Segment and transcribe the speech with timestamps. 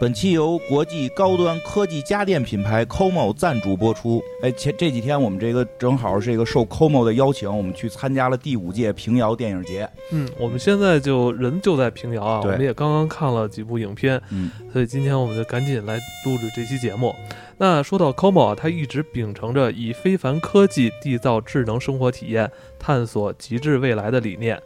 [0.00, 4.20] 本期由国际高端科技家电品牌 COMO 赞助播出。
[4.42, 9.88] 哎，前这几天我们这个正好是一个受 COMO 的邀请，我们去参加了第五届平遥电影节。
[10.10, 15.94] 嗯，我们现在就人就在平遥啊，我们也刚刚看了几部影片，嗯，所以今天我们就赶紧来
[16.24, 17.14] 录制这期节目。
[17.58, 24.60] 那说到 COMO 啊，它一直秉承着以非凡科技缔造智能生活体验，探索极致未来的理念。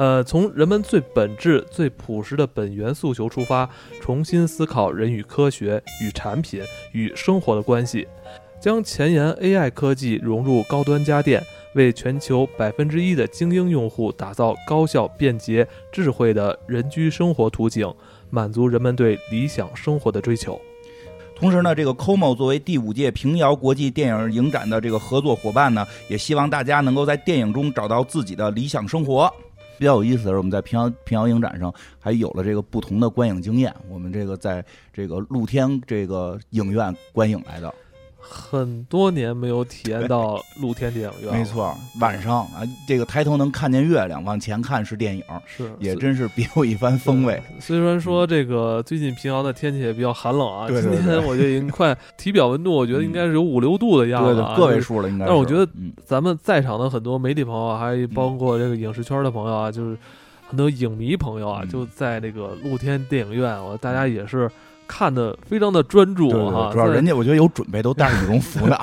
[0.00, 3.68] 呃，从人们最本质、最朴实的本源诉求出发，
[4.00, 8.08] 重新思考人与科学、与产品、与生活的关系，
[8.58, 11.44] 将前沿 AI 科技融入高端家电，
[11.74, 17.86] 为全球百分之一的精英用户打造高效、便捷、智慧的人居生活图景，
[18.30, 20.58] 满足人们对理想生活的追求。
[21.36, 29.30] 同时呢，这个 COMO 作为第五届平遥国际电影影展的这个合作伙伴呢，也希望大家能够在电影中找到自己的理想生活。
[29.80, 33.74] 比较有意思的是，我们在平遥平遥影展上还有了这个不同的观影经验。
[33.88, 34.62] 我们这个在
[34.92, 37.74] 这个露天这个影院观影来的，
[38.20, 47.42] 很多年没有体验到露天电影院，没，错，晚上啊，这个抬头能看见月亮，往前看是电影，是也真是别有一番风味。
[47.58, 55.24] 虽然说这个最近平遥的天气也比较寒冷啊，对对对今天我觉得已经快体表温度，我觉得应该是有五六度的样子啊，个位数了应该。
[55.24, 59.96] 但是我觉得嗯，咱们在场的很多媒体朋友，还包括这个影视圈的朋友啊，就是
[60.46, 61.68] 很多影迷朋友啊，嗯。
[61.68, 64.50] 就在这个露天电影院，我大家也是
[64.90, 66.70] 看的非常的专注对对哈。
[66.70, 68.76] 对，主要人家我觉得有准备，都带着羽绒服呢。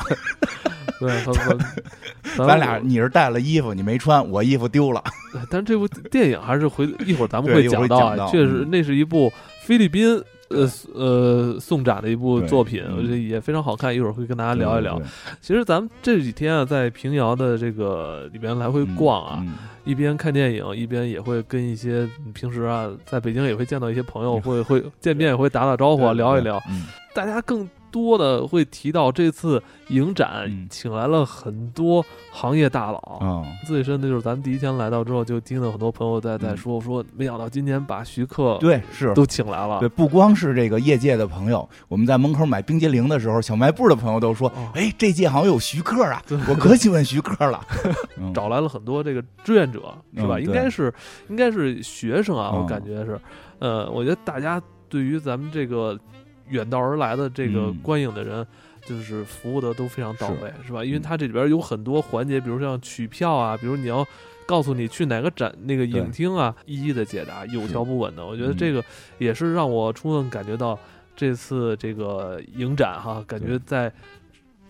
[0.99, 1.57] 对，很很
[2.37, 5.03] 咱咱俩你是带了衣服，你没穿，我衣服丢了。
[5.51, 9.31] 但是这部电影还是回一会儿咱们会讲到确实嗯那是一部
[9.63, 10.23] 菲律宾。
[10.49, 13.93] 呃呃，送展的一部作品，嗯我觉得也非常好看。
[13.93, 15.01] 一会儿会跟大家聊一聊。
[15.41, 19.53] 其实咱们这几天啊，在平遥的这个里边来回逛啊，，嗯
[19.83, 26.61] 一边看电影，一边也会跟一些嗯平时啊，在北京也会见到一些朋友，会会见面也会打打招呼啊，聊一聊。。
[26.69, 33.19] 嗯大家更多的会提到这次影展嗯请来了很多行业大佬。
[33.21, 39.13] 嗯最深的就是咱们第一天来到之后，就听到很多朋友在在嗯说说，没想到今年把徐克对，是。
[39.13, 39.89] 都请来了对，。
[39.89, 47.65] 不光是这个业界的朋友，我们在门口买冰激凌的时候，小卖部的朋友都说哦：“哎，这届好像有徐克啊！”我可喜欢徐克了。
[48.19, 50.37] 嗯找来了很多这个志愿者，是吧？
[50.37, 50.93] 嗯应该是
[51.29, 53.19] 应该是学生啊，嗯我感觉是，
[53.59, 55.97] 呃，我觉得大家对于咱们这个
[56.49, 58.45] 远道而来的这个嗯观影的人，
[58.85, 60.83] 就是服务的都非常到位，是吧？
[60.83, 64.05] 因为嗯它这里边有很多环节，比如像取票啊，比如你要
[64.45, 68.25] 告诉你去哪个展那个影厅啊，一一的解答，有条不紊的。
[68.25, 68.83] 我觉得嗯这个
[69.17, 70.77] 也是让我充分感觉到
[71.15, 73.91] 这次这个影展哈，感觉在。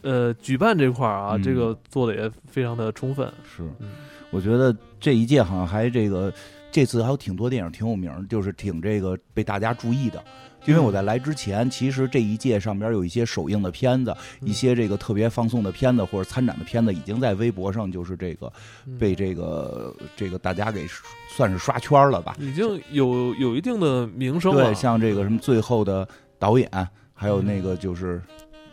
[0.03, 3.27] 呃，举办这块儿啊，嗯这个做的也非常的充分。
[3.43, 3.89] 是嗯，
[4.29, 6.31] 我觉得这一届好像还这个，
[6.71, 10.23] 这次还有挺多电影挺有名，就是挺这个被大家注意的。
[10.65, 18.51] 因为我在来之前，其实这一届上边有一些首映的片子，嗯一些这个特别放送的片子或者参展的片子，已经在微博上就是这个
[18.85, 20.85] 嗯被这个这个大家给
[21.29, 22.35] 算是刷圈了吧。
[22.39, 24.65] 已经有有一定的名声了。
[24.65, 26.07] 对，像这个什么最后的
[26.37, 26.69] 导演，
[27.13, 28.21] 还有那个就是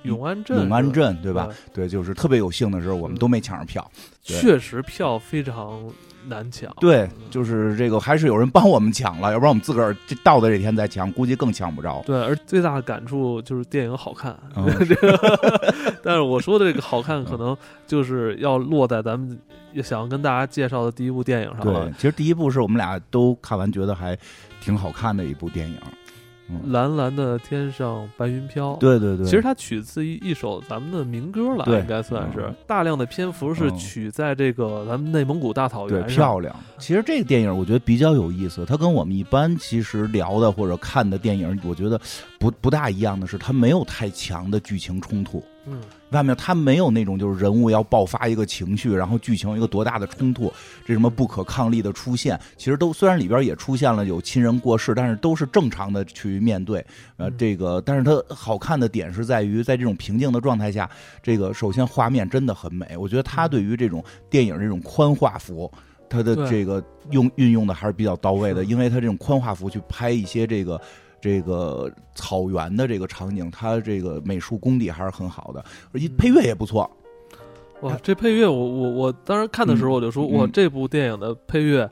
[0.03, 1.49] 永安镇，永安镇，对吧？？
[1.72, 3.89] 对，就是特别有幸的时候，我们都没抢上票。
[4.22, 5.89] 确实票非常
[6.26, 6.74] 难抢。
[6.80, 12.02] 对嗯，就是这个还是有人帮我们抢了，要不然我们自个儿这到的这天再抢，估计更抢不着。
[12.06, 14.38] 对，而最大的感触就是电影好看。
[14.56, 19.38] 嗯这个，但是我说的这个好看，可能就是要落在咱们
[19.82, 24.16] 想要跟大家介绍的第一部电影上对了。，其实第一部是我们俩都看完，觉得还
[24.60, 25.76] 挺好看的一部电影。
[26.66, 28.77] 蓝蓝的天上白云飘。。
[28.77, 36.09] 对对对，其实它取自一一首咱们的民歌了，对应该算是嗯大量的篇幅是嗯取在这个咱们内蒙古大草原上。
[36.09, 36.54] 漂亮。
[36.78, 41.99] 其实这个电影我觉得比较有意思，它跟我们一般其实聊的或者看的电影，我觉得
[42.44, 45.43] 不不大一样的是，它没有太强的剧情冲突。
[45.66, 50.53] 嗯，外面它没有那种就是人物要爆发一个情绪，然后剧情一个多大的冲突，
[50.84, 56.84] 这什么不可抗力的出现，其实都虽然里边也出现了有亲人过世，但是都是正常的去面对。
[57.16, 60.91] 呃，嗯这个但是它好看的点是在于在这种平静的状态下，
[61.22, 65.72] 这个首先画面真的很美，我觉得它对于这种电影这种宽画幅。
[66.07, 70.80] 它的这个用运用的还是比较到位的，因为它这种宽画幅去拍一些这个
[71.24, 76.91] 这个草原的这个场景，它这个美术功底还是很好的，而且配乐也不错。
[77.80, 81.91] 哇，这配乐我我我当时看的时候我就说，嗯哇，这部电影的配乐，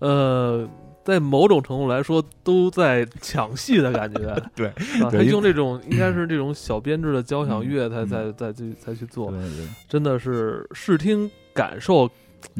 [0.00, 0.68] 呃，
[1.02, 4.70] 在某种程度来说都在抢戏的感觉， 对？
[5.00, 12.10] 他对用这种应该是这种小编制的交响乐才嗯才才才去才去做，对对，真的是视听感受嗯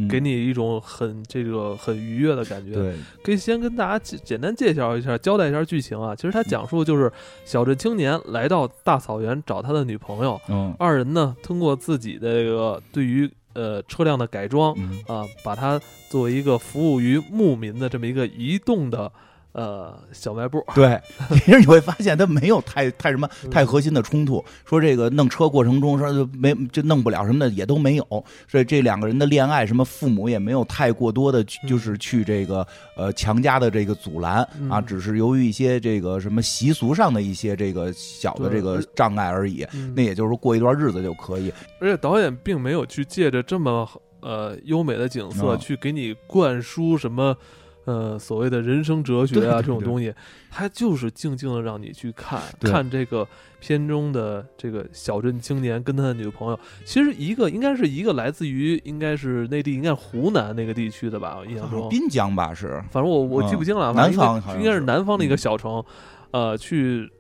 [0.08, 2.74] 给你一种很这个很愉悦的感觉。
[2.74, 6.14] 对，可以先跟大家简简单介绍一下，交代一下剧情啊。
[6.14, 7.10] 其实他讲述就是
[7.44, 19.10] 小镇青年来到大草原找他的女朋友，嗯二人呢通过自己的这个对于呃车辆的改装嗯啊，把它作为一个服务于牧民的这么一个移动的
[19.52, 20.64] 呃小卖部。
[20.74, 21.00] 对，
[21.44, 24.44] 其实你会发现他没有太太什么嗯太核心的冲突。
[24.64, 28.04] 说这个弄车过程中说就没就弄不了什么的也都没有，
[28.48, 32.66] 所以这两个人的恋爱什么父母也没有太过多的就是去这个
[32.96, 34.36] 呃强加的这个阻拦
[34.68, 39.66] 啊，嗯只是由于一些这个什么习俗上的一些这个小的这个障碍而已。
[39.72, 41.52] 嗯那也就是说过一段日子就可以。
[41.80, 43.88] 而且导演并没有去借着这么
[44.20, 47.36] 呃优美的景色啊去给你灌输什么。
[47.86, 50.14] 呃，所谓的人生哲学啊，这种东西，
[50.50, 53.26] 它就是静静的让你去看看这个
[53.58, 56.60] 片中的这个小镇青年跟他的女朋友。
[56.84, 61.88] 其实一个应该是一个来自于应该是内地，应该是湖南那个地区的吧，我印象中。
[61.88, 65.82] 滨江吧是，反正我我记不清了，南方应该是是南方的一个嗯小城，
[66.32, 67.10] 呃，去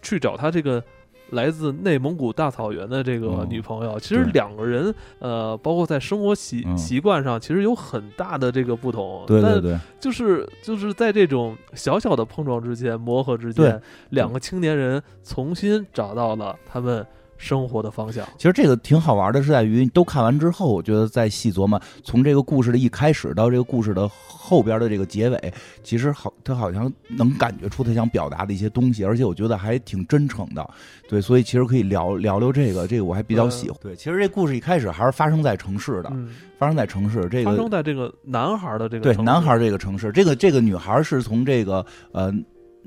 [0.00, 0.82] 去找他这个
[1.30, 3.98] 来自内蒙古大草原的这个哦女朋友。
[3.98, 9.24] 其实两个人，呃，包括在生活习嗯习惯上，其实有很大的这个不同。
[9.28, 13.80] 但对对对，就是就是在这种小小的碰撞之间、磨合之间，
[14.10, 17.06] 两个青年人重新找到了他们
[17.38, 18.28] 生活的方向。
[18.36, 30.68] 其实这个挺好玩的，是在于都看完之后，我觉得再细琢磨，从这个故事的一开始到这个故事的后边的这个结尾，其实好，他好像能感觉出他想表达的一些东西，而且我觉得还挺真诚的。
[31.08, 33.78] 对，所以其实可以聊聊聊这个，这个我还比较喜欢。
[33.80, 37.28] 对，其实这故事一开始还是发生在城市的，嗯，发生在城市。
[37.30, 42.32] 这个发生在这个男孩的这个城市对男孩这个城市，这个这个女孩是从这个呃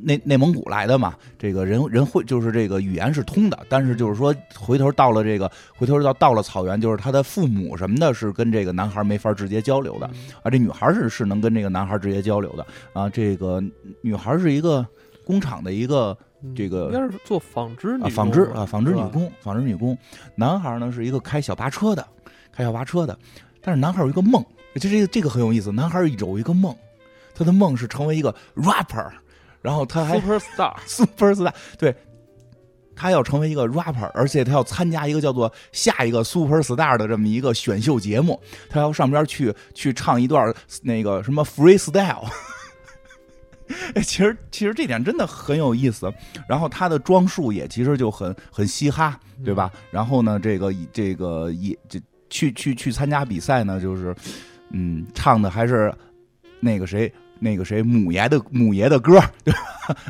[0.03, 13.63] 内内蒙古来的嘛，这个人人会就是这个语言是通的，但是就是说回头到了这个回头到到了草原，就是他的父母什么的是跟这个男孩没法直接交流的嗯啊，这女孩是是能跟这个男孩直接交流的啊，这个
[14.01, 14.85] 女孩是一个
[15.25, 19.97] 工厂的一个嗯这个应该是做纺织女啊纺织啊纺织女工，纺织女工，
[20.35, 22.05] 男孩呢是一个开小巴车的，
[22.51, 23.17] 开小巴车的，
[23.61, 24.43] 但是男孩有一个梦，
[24.75, 26.75] 就这个这个很有意思，男孩有一个梦，
[27.35, 29.07] 他的梦是成为一个 rapper，
[29.61, 31.95] 然后他还 super star，super star，对。
[32.93, 40.53] 他要成为一个 rapper，而且他要参加一个叫做“下一个 super star” 的这么一个选秀节目，他要上边去去唱一段
[40.83, 42.27] 那个什么 freestyle。
[43.95, 46.13] 哎其实其实这点真的很有意思，
[46.47, 49.71] 然后他的装束也其实就很很嘻哈，对吧？
[49.89, 51.99] 然后呢，这个这个也这
[52.29, 54.13] 去去去参加比赛呢，就是
[54.71, 55.91] 嗯，唱的还是
[56.59, 57.11] 那个谁
[57.41, 59.59] 那个谁母爷的母爷的歌， 对吧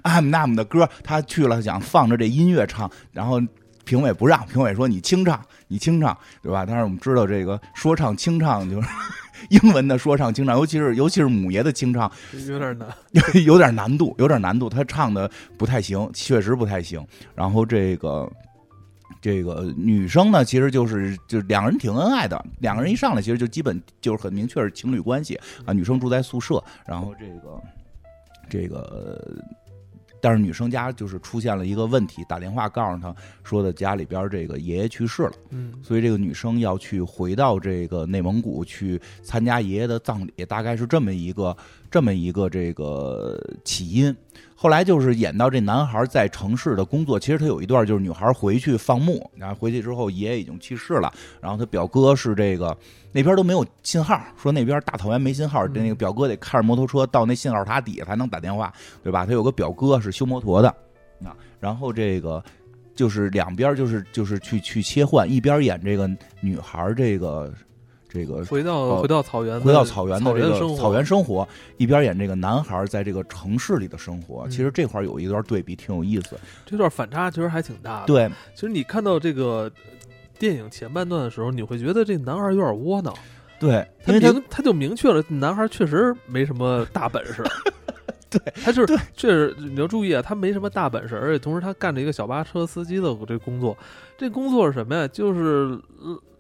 [0.03, 3.41] ？I'm Nam 的歌，他去了想放着这音乐唱，然后
[3.85, 6.65] 评委不让，评委说你清唱，你清唱，对吧？
[6.67, 8.87] 但是我们知道这个说唱清唱就是
[9.49, 12.11] 英文的说唱清唱，尤其是尤其是母爷的清唱，
[12.47, 12.87] 有点难。
[13.11, 17.03] 有 有点难度，有点难度，他唱的不太行，确实不太行。
[17.33, 18.29] 然后这个
[19.21, 25.71] 这个女生呢，其实就是就是两个人挺恩爱的，两个人一上来其实就基本就是很明确是情侣关系啊。
[25.71, 27.61] 女生住在宿舍，然后这个
[28.49, 29.23] 这个。
[30.23, 33.11] 但是女生家就是出现了一个问题，打电话告诉她
[33.43, 41.57] 说的家里边这个爷爷去世了，嗯所以这个女生要去回到这个内蒙古去参加爷爷的葬礼，大概是这么一个
[41.89, 43.35] 这么一个这个
[43.65, 44.15] 起因。
[44.61, 52.77] 后来就是演到这男孩在城市的工作，其实他有一段就是女孩回去放牧，然后回去之后爷爷已经去世了，然后他表哥是这个
[53.11, 59.25] 那边都没有信号，说那边大草原没信号，嗯那个表哥得开着摩托车到那信号塔底下才能打电话，对吧？
[59.25, 60.69] 他有个表哥是修摩托的
[61.25, 62.43] 啊，然后这个。
[62.93, 66.07] 就是两边就是就是去去切换，一边演这个
[66.41, 67.51] 女孩这个
[68.11, 74.43] 这个回到、呃回到草原，回到草原的这个草原生活草原生活，一边演这个男孩在这个城市里的生活。
[74.45, 76.37] 嗯其实这块儿有一段对比，挺有意思。
[76.65, 79.71] 这段反差其实还挺大的。，对其实你看到这个
[80.37, 83.13] 电影前半段的时候，你会觉得这男孩有点窝囊，
[83.59, 87.43] 对，他因为他明他就明确了，男孩确实没什么大本事。
[88.29, 93.77] 对，他就是确实你要注意啊，他没什么大本事，而且同时他干着一个小巴车司机的这工作。
[94.17, 95.07] 这工作是什么呀？
[95.07, 95.77] 就是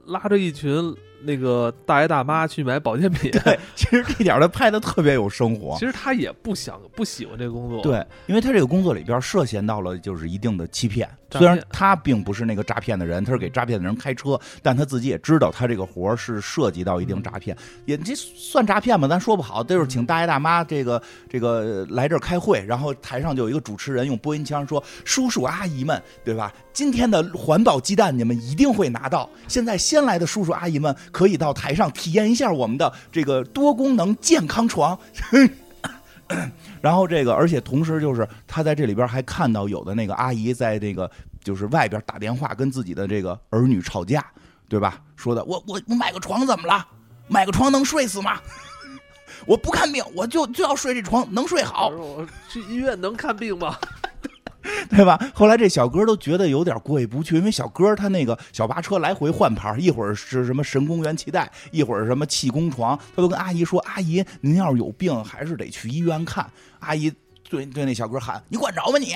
[0.05, 3.31] 拉着一群那个大爷大妈去买保健品。
[3.31, 5.85] 对， 其实这点儿他拍的特别有生活其。
[5.85, 19.07] 实他也不想不喜欢这个工作。，对，因为他这个工作里边涉嫌到了就是一定的欺骗，诈虽然他并不是那个诈骗的人，他是给诈骗的人开车，但他自己也知道他这个活儿是涉及到一定诈骗，也这算诈骗吗？
[19.07, 26.53] 咱说不好，就是请大爷大妈这个这个来这儿开会，然后台上就有一个主持人用播音腔说：“叔叔阿姨们，对吧？
[26.73, 34.97] 今天的环保鸡蛋你们一定会拿到，现在先来的叔叔阿姨们可以到台上体验一下我们的这个多功能健康床。
[36.81, 41.09] 然后这个，而且同时就是他在这里边还看到有的那个阿姨在这个
[41.43, 44.25] 就是外边打电话跟自己的这个儿女吵架，
[44.67, 44.99] 对吧？
[45.15, 46.87] 说的我我我买个床怎么了？
[47.27, 48.39] 买个床能睡死吗？
[49.47, 51.87] 我不看病，我就就要睡这床，能睡好。
[51.89, 53.77] 我去医院能看病吗？
[54.91, 55.17] 对吧？
[55.33, 66.45] 后来这小哥都觉得有点过意不去，因为小哥他那个小巴车来回换牌，一会儿是什么神功元气袋，一会儿什么气功床，他都跟阿姨说：“阿姨，您要是有病，还是得去医院看。”
[66.79, 67.11] 阿姨
[67.49, 69.15] 对对那小哥喊：“你管着吗你？”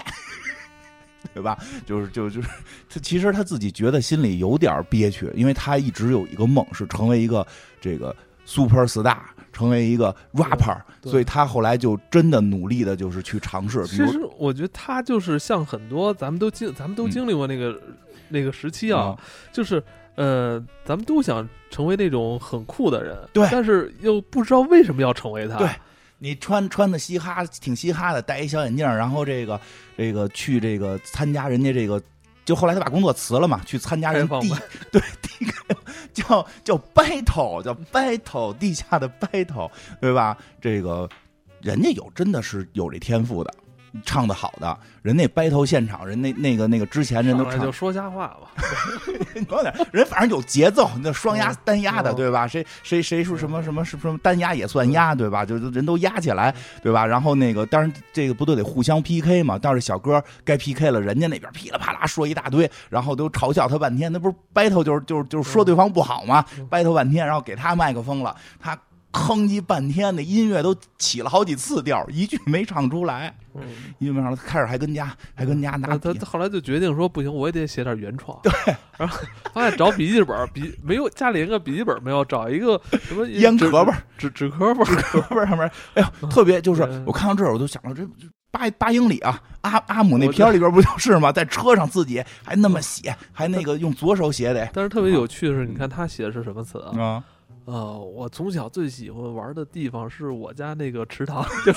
[1.34, 1.58] 对吧？
[1.86, 2.48] 就是就就是
[2.90, 7.46] 他其实他自己觉得心里有点憋屈，因为他一直有一个梦是成为一个
[7.82, 8.16] 这个
[8.46, 9.18] super star。
[9.56, 13.88] 成为一个 rapper，所以他后来就真的努力的，就是去尝试。
[13.88, 17.82] 其实我觉得他就是像很多咱们都经，咱们都经历过那个
[18.28, 19.18] 那个时期啊，
[19.54, 19.82] 就是
[20.16, 25.56] 呃，咱们都想成为那种很酷的人，对，但是又不知道为什么要成为他。
[25.56, 25.70] 对，
[26.20, 29.58] 你穿穿的嘻哈，挺嘻哈的，戴一小眼镜，然后这个
[29.96, 32.02] 这个去这个参加人家这个。
[32.46, 34.50] 就后来他把工作辞了嘛，去参加人地
[34.92, 35.46] 对地
[36.14, 40.38] 叫叫 battle 叫 battle 地下的 battle 对吧？
[40.62, 41.10] 这个
[41.62, 43.54] 人家有真的是有这天赋的。
[44.04, 48.50] 唱的好的人，那 battle 现场人，那那个那个之前人都唱就说瞎话吧，
[49.50, 52.48] 有点人反正有节奏，那双压单压的对吧？
[52.48, 55.46] 谁谁谁说什么什么什么单压也算压对吧？
[55.46, 57.06] 就人都压起来对吧？
[57.06, 59.60] 然后那个当然这个不都得互相 PK 嘛？
[59.62, 68.78] 但是小哥该 PK 了，人家那边噼里啪啦说一大堆，然后都嘲笑他半天，那不是 battle 就是就是就是说对方不好嘛？battle 半天，然后给他麦克风了，他。
[69.16, 73.34] 哼唧半天，那音乐都起了好几次调，一句没唱出来。
[73.54, 73.64] 嗯，
[74.00, 75.98] 因为上开始还跟家还跟家拿。
[75.98, 78.38] 他后来就决定说不行，我也得写点原创。
[78.44, 78.52] 对，
[79.00, 79.18] 然后
[79.54, 88.06] 发现找笔记本笔没有，家里连个笔记本没有，找一个什么 烟壳本、纸纸壳本、纸壳本上面，哎呀，特别就是我看到这儿，我都想到这
[88.52, 91.32] 八八英里啊，阿阿姆那片里边不就是吗？
[91.32, 94.70] 在车上自己还那么写，还那个用左手写的。
[94.74, 97.24] 但是特别有趣的是，你看他写的是什么词啊？
[97.66, 101.74] 呃，我从小最喜欢玩的地方是我家那个池塘， 就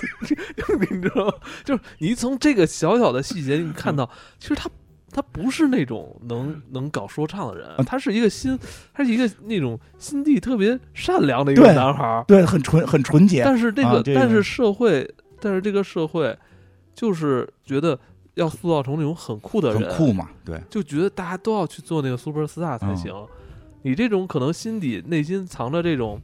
[0.91, 1.33] 你知道吗？
[1.65, 4.69] 就是你从这个小小的细节，你看到，其实他
[5.11, 8.59] 他不是那种能能搞说唱的人，他是一个心，
[8.93, 13.43] 他是一个那种心地特别善良的一个男孩，对，很纯很纯洁。
[13.43, 16.37] 但是这个，但是社会，但是这个社会，
[16.95, 17.99] 就是觉得
[18.35, 23.11] 要塑造成那种很酷的人，很酷嘛，对，就觉得大家都要去做那个 super star 才行。
[23.83, 26.21] 你这种可能心底内心藏着这种，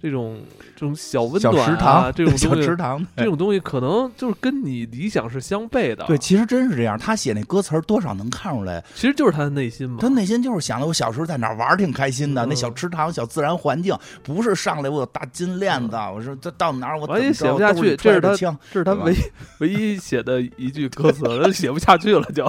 [0.00, 0.40] 这种
[0.74, 6.04] 这种小温暖啊，这种 小池塘，这种东西可能就是跟你理想是相悖的。
[6.06, 6.98] 对，其实真是这样。
[6.98, 9.98] 他写那歌词多少能看出来，其实就是他的内心嘛。
[10.00, 17.96] 他内心就是想的，我小时候在哪玩挺开心的，那小池塘、小自然环境，不是上来我有大金链子，我说这到哪儿我也写不下去。
[17.96, 19.14] 这是他，这是他唯
[19.58, 22.44] 唯一写的一句歌词，写不下去了就。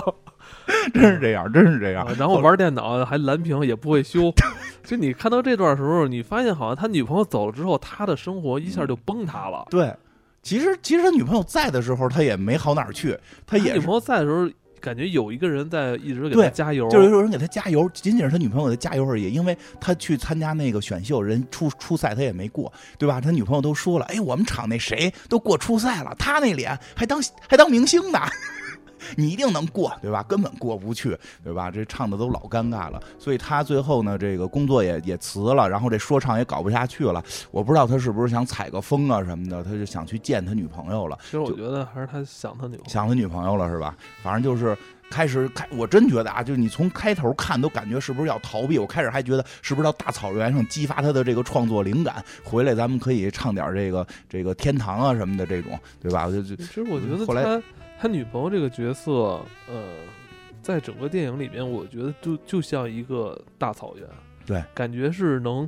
[0.94, 2.08] 真是这样，真是这样。
[2.18, 4.32] 然后玩电脑还蓝屏，也不会修。
[4.84, 9.66] 就你看到这段时候，你发现好像他女朋友走了之后，他的生活一下就崩塌了。
[9.70, 9.94] 对，
[10.42, 13.18] 其实其实他女朋友在的时候，他也没好哪儿去。
[13.46, 14.50] 他也女朋友在的时候，
[14.82, 17.90] 感觉有一个人在一直给他加油，就是有人给他加油。
[17.94, 23.20] 仅仅是他女朋友给他加油而已，因为他去参加那个选秀，人初初赛他也没过，对吧？
[23.20, 28.20] 他女朋友都说了，哎，我们厂那谁都过初赛了，他那脸还当还当明星呢。
[29.16, 30.24] 你一定能过，对吧？
[30.24, 31.70] 根本过不去，对吧？
[31.72, 37.24] 这唱的都老尴尬了，所以他最后呢，这个工作也也辞了，然后这说唱也搞不下去了。
[37.52, 41.18] 我不知道他是不是想采个风啊什么的，他就想去见他女朋友了。
[41.24, 43.96] 其实我觉得还是他想他女朋友，想他女朋友了是吧？
[44.24, 44.78] 反正就是
[45.10, 48.78] 开始开，我真觉得啊，就是你从开头看都感觉是不是要逃避？
[48.78, 56.28] 我开始还觉得是不是到大草原上激发他的这个创作灵感，回来咱们可以唱点这个这个天堂啊什么的这种，对吧？
[56.28, 57.62] 就就其实我觉得后来。
[58.02, 59.12] 他女朋友这个角色，
[59.68, 59.84] 呃，
[60.62, 64.08] 在整个电影里面，我觉得就就像一个大草原，
[64.46, 65.68] 对，感觉是能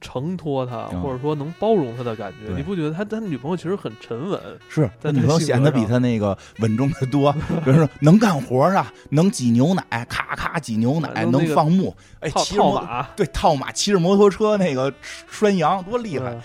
[0.00, 2.54] 承托他，或者说能包容他的感觉。
[2.56, 4.40] 你不觉得他他女朋友其实很沉稳？
[4.68, 7.32] 是，他女朋友显得比他那个稳重的多。
[7.64, 14.92] 比如说能干活啊，能挤牛奶，咔咔挤牛奶，能放牧，哎，骑套马，对，套马，骑着摩托车那个
[15.28, 16.36] 拴羊，多厉害。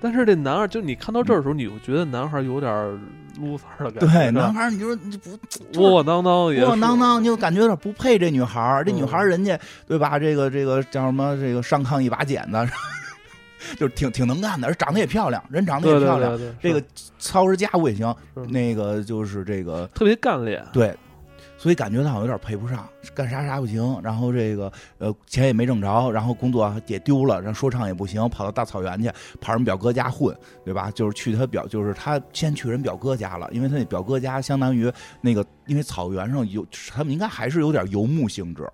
[0.00, 2.72] 但是这男孩，就你看到这儿的时候，你又觉得男孩有点
[3.40, 4.06] loser 的感觉。
[4.06, 8.82] 对，男孩，你说你不窝窝囊囊，窝窝囊囊，你就感觉有点不配这女孩。
[8.86, 10.18] 这女孩人家对吧？
[10.18, 11.36] 这个这个叫什么？
[11.36, 12.68] 这个上炕一把剪子，
[13.76, 16.38] 就是挺挺能干的，而长得也漂亮，人长得也漂亮。
[16.60, 16.82] 这个
[17.18, 18.14] 操持家务也行。
[18.48, 20.64] 那个就是这个特别干练。
[20.72, 20.94] 对，
[21.58, 29.10] 所以感觉他好像有点配不上，干啥啥不行，然后这个呃钱也没挣着，然后工作也丢了，然后说唱也不行，跑到大草原去，
[29.40, 30.34] 跑人表哥家混，
[30.64, 30.88] 对吧？
[30.92, 38.66] 就是去他表，就是他先去人表哥家了，因为他那表哥家相当于那个，因为草原上有他们应该还是有点游牧性质。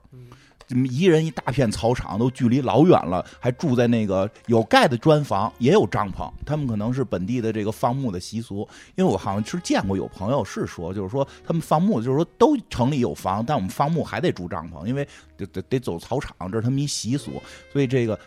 [0.84, 6.28] 一人一大片草场，都距离老远了，还住在那个有盖的砖房，也有帐篷。
[6.44, 17.40] 他们可能是本地的这个放牧的习俗，因为我好像是见过有朋友是说，就是说他们放牧，就是说都城里有房，但我们放牧还得住帐篷，因为得得得走草场，这是他们一习俗。
[17.72, 18.18] 所以这个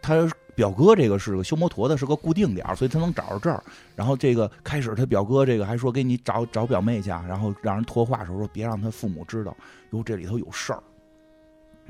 [0.00, 3.62] 他表哥这个是个修摩托的，是个固定点，所以他能找着这儿。
[3.94, 9.56] 然后这个开始他表哥这个还说给你找找表妹去，然后让人托话时候说别让他父母知道，
[9.90, 10.82] 哟这里头有事儿。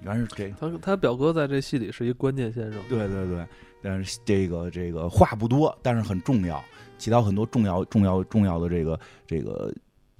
[0.04, 2.80] 原是这，他他表哥在这戏里是一关键先生。
[2.88, 3.44] 对对对，
[3.82, 6.62] 但是这个这个话不多，但是很重要，
[6.96, 9.72] 起到很多重要重要重要的这个这个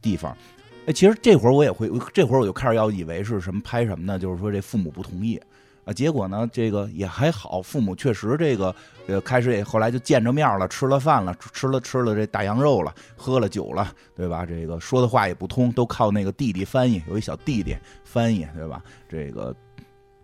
[0.03, 0.37] 地方。
[0.87, 4.19] 哎，其实这会儿我也会，这会儿我就开始要以为是什么拍什么呢？
[4.19, 5.41] 就是说这父母不同意
[5.85, 5.93] 啊。
[5.93, 8.75] 结果呢，这个也还好，父母确实这个
[9.07, 14.45] 呃开始也后来就见着面了，吃了饭了，吃了吃了这大羊肉了，喝了酒了，对吧？
[14.47, 18.83] 这个说的话也不通，都靠那个弟弟翻译，有一小弟弟翻译，对吧？
[19.09, 19.55] 这个。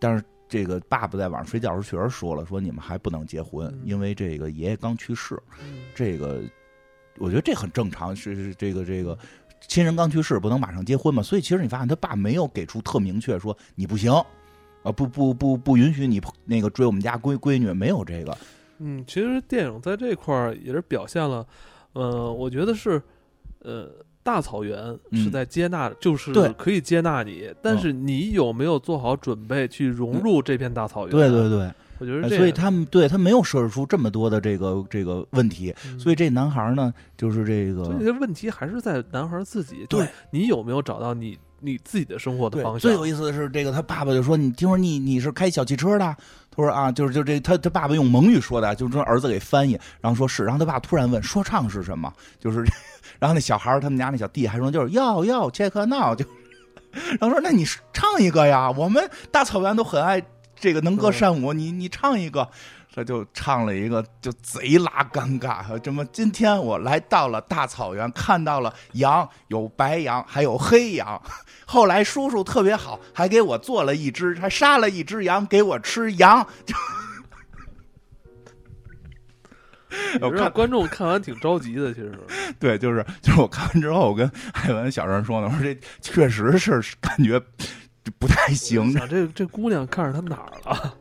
[0.02, 5.40] 但是这个爸爸在晚上睡觉时候确实说了，说你们还不能结婚，因为这个爷爷刚去世。
[5.94, 6.42] 这个
[7.18, 9.16] 我觉得这很正常，是是这个这个
[9.68, 11.22] 亲人刚去世不能马上结婚嘛。
[11.22, 14.12] 所以其实你发现他爸没有给出特明确说你不行
[14.82, 18.36] 啊，不不不不允许你那个追我们家闺闺女，没有这个。
[18.78, 21.46] 嗯，其实电影在这块儿也是表现了，
[21.92, 23.00] 呃，我觉得是
[23.60, 23.88] 呃。
[24.24, 31.10] 大草原是在接纳，就是可以接纳你，但是你有没有做好准备去融入这片大草原？
[31.10, 39.84] 对对对，我觉得，所以他们对他没有设置出这么多的这个这个问题，所以这男孩呢，就是这个，所以这问题还是在男孩自己。
[39.88, 42.78] 对，你有没有找到你你自己的生活的方向？
[42.78, 46.16] 最有意思的是，这个他爸爸就说：“你听说你你是开小汽车的？”
[46.54, 52.12] 他说：“啊，就是就这，他他爸爸用蒙语说的，就是说儿子给翻译，然后说是，然后他爸突然问：说唱是什么？
[52.38, 52.64] 就是。”
[53.22, 56.24] 然后那小孩他们家那小弟还说就是要要切克闹就，
[56.90, 60.20] 然后说那你唱一个呀，我们大草原都很爱
[60.56, 62.48] 这个能歌善舞，你你唱一个，
[62.92, 71.22] 他就唱了一个就贼拉尴尬，这么今天我来到了大草原，看到了羊，有白羊还有黑羊，
[71.64, 76.44] 后来叔叔特别好，还给我做了一只，还杀了一只羊给我吃羊。
[76.66, 76.74] 就。
[80.20, 82.12] 我看观众看完挺着急的，其实
[82.58, 87.40] 对，就是就是我看完之后，我跟艾文小声说呢，我说这确实是感觉
[88.18, 88.92] 不太行。
[89.08, 90.94] 这这姑娘看上他哪儿了？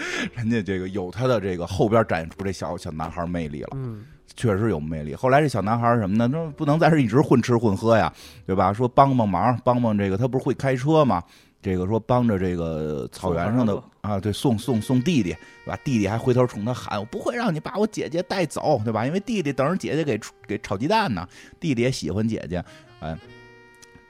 [0.34, 4.02] 人家这个有他的这个后边展现出这小小男孩魅力了，嗯，
[4.34, 5.14] 确实有魅力。
[5.14, 6.26] 后来这小男孩什么呢？
[6.32, 8.10] 那不能在这一直混吃混喝呀，
[8.46, 8.72] 对吧？
[8.72, 11.22] 说帮帮忙，帮帮这个，他不是会开车吗？
[11.62, 15.78] 这个说帮着这个草原上的啊，对，送送送弟弟，对吧？
[15.84, 19.04] 弟弟还回头冲他喊：“我不会让你把我姐姐带走，对吧？
[19.04, 21.28] 因为弟弟等着姐姐给给炒鸡蛋呢。
[21.60, 22.64] 弟弟也喜欢姐姐，
[23.00, 23.14] 哎，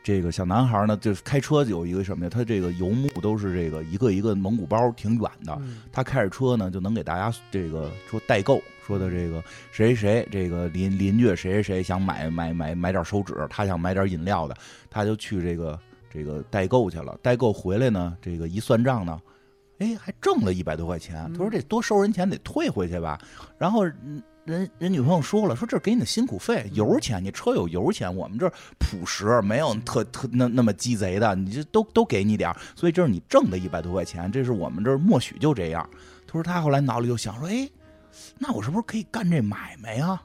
[0.00, 2.30] 这个小男孩呢，就是开车有一个什么呀？
[2.32, 5.60] 他这个游牧都是这个一个一个蒙古包，挺远的。
[5.90, 14.56] 他开着车呢，就能给大家这个说代购，说的这个谁谁这个邻邻居谁谁谁想买买买买点手纸，他想买点饮料的，
[14.88, 15.76] 他就去这个。
[16.10, 19.20] 这个代购去了，代购回来呢，这个一算账呢，
[19.78, 21.30] 哎，还挣了一百多块钱。
[21.32, 23.18] 他说这多收人钱得退回去吧。
[23.56, 23.84] 然后
[24.44, 35.88] 人人女朋友说了，说这是给你的辛苦费，油钱，你车有油钱，我们这朴实，没有特特那那么鸡贼的，你这都都给你点所以这是你挣的一百多块钱，这是我们这默许就这样。
[36.26, 37.70] 他说他后来脑里就想说，哎，
[38.38, 40.20] 那我是不是可以干这买卖呀？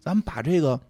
[0.00, 0.80] 咱们把这个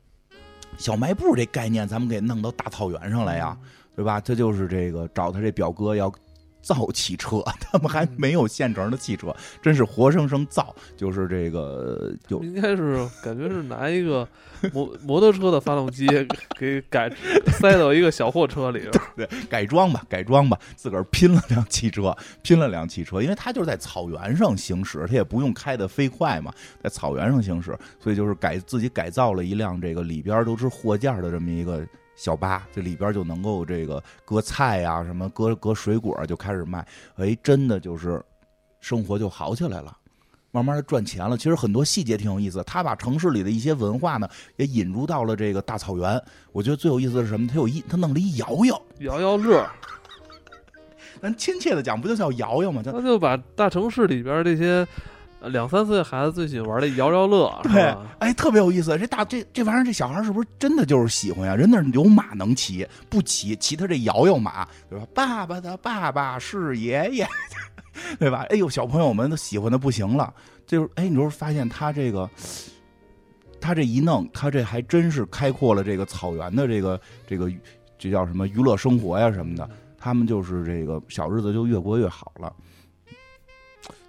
[0.77, 3.59] 小卖部这概念，咱们给弄到大草原上来呀？
[3.97, 4.21] 对吧？
[4.21, 6.13] 他就是这个找他这表哥要
[6.61, 10.75] 造汽车， 他们还没有现成的汽车，真是活生生造。
[10.97, 14.29] 就是这个，就应该是感觉是拿一个
[14.73, 16.07] 摩摩托车的发动机
[16.59, 17.11] 给改
[17.59, 18.83] 塞到一个小货车里，
[19.17, 31.87] 对，改装吧，改装吧，自个儿拼了辆汽车，拼了辆汽车，因为他就是在草原上行驶，他也不用开的飞快嘛，在草原上行驶，所以就是改自己改造了一辆这个里边都是货架的这么一个。
[32.17, 36.85] 小巴这里边就能够这个割菜呀，什么割割水果就开始卖，
[37.17, 38.21] 哎，真的就是
[38.81, 39.97] 生活就好起来了，
[40.51, 41.37] 慢慢的赚钱了。
[41.37, 44.27] 其实很多细节挺有意思，他把城市里的一些文化呢
[44.57, 46.21] 也引入到了这个大草原。
[46.53, 47.47] 我觉得最有意思的是什么？
[47.47, 49.69] 他有一他弄了一摇摇摇摇乐，
[51.21, 52.83] 咱亲切的讲不就叫摇摇吗？
[52.83, 54.87] 他就把大城市里边这些。
[55.49, 57.95] 两三岁孩子最喜欢玩的摇摇乐，对？
[58.19, 58.97] 哎，特别有意思。
[58.99, 61.55] 这大这这玩意儿，这小孩是不是真的就是喜欢呀？
[61.55, 65.07] 人那有马能骑，不骑骑他这摇摇马，对吧？
[65.15, 67.27] 爸爸的爸爸是爷爷，
[68.19, 68.45] 对吧？
[68.51, 70.33] 哎呦，小朋友们都喜欢的不行了。
[70.67, 72.29] 就是哎，你说发现他这个，
[73.61, 77.51] 他这一弄，他这还真是开阔了这个草原的这个这个
[77.99, 79.69] 这叫什么娱乐生活呀什么的。
[79.99, 82.53] 他们就是这个小日子就越过越好了。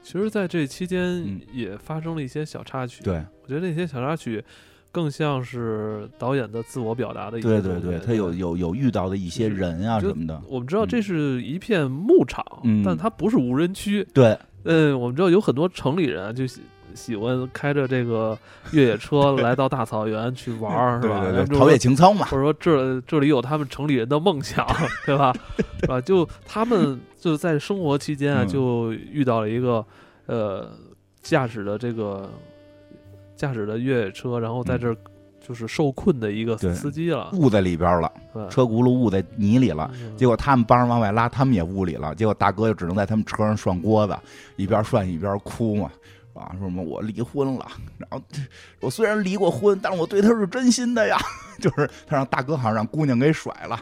[0.07, 3.03] 其实，在这期间嗯也发生了一些小插曲。
[3.03, 4.41] 对我觉得那些小插曲
[4.89, 10.41] 更像是导演的自我表达的一对对个东西对，他有有有遇到的一些人啊就什么的。
[10.47, 14.01] 我们知道嗯这是一片牧场，嗯但它不是无人区。
[14.13, 16.47] 对，嗯，我们知道有很多城里人啊就
[16.97, 18.37] 喜喜欢开着这个
[18.71, 21.45] 越野车 来到大草原去玩儿，是吧？
[21.57, 22.25] 陶冶情操嘛。
[22.25, 24.67] 或者说这这里有他们城里人的梦想，
[25.05, 25.33] 对吧？
[25.79, 26.01] 是吧？
[26.01, 29.85] 就他们就在生活期间啊，嗯就遇到了一个
[30.25, 30.69] 呃
[31.21, 32.29] 驾驶的这个
[33.35, 34.97] 驾驶的越野车，然后在这儿
[35.45, 38.11] 就是受困的一个司机了，误在里边了，
[38.49, 39.89] 车轱辘误在泥里了。
[40.01, 42.13] 嗯结果他们帮着往外拉，他们也误里了。
[42.15, 44.17] 结果大哥就只能在他们车上涮锅子，
[44.57, 45.89] 一边涮一边哭嘛，
[46.37, 48.21] 啊，说什么我离婚了，然后
[48.79, 51.17] 我虽然离过婚，但是我对他是真心的呀。
[51.59, 53.81] 就是他让大哥好像让姑娘给甩了，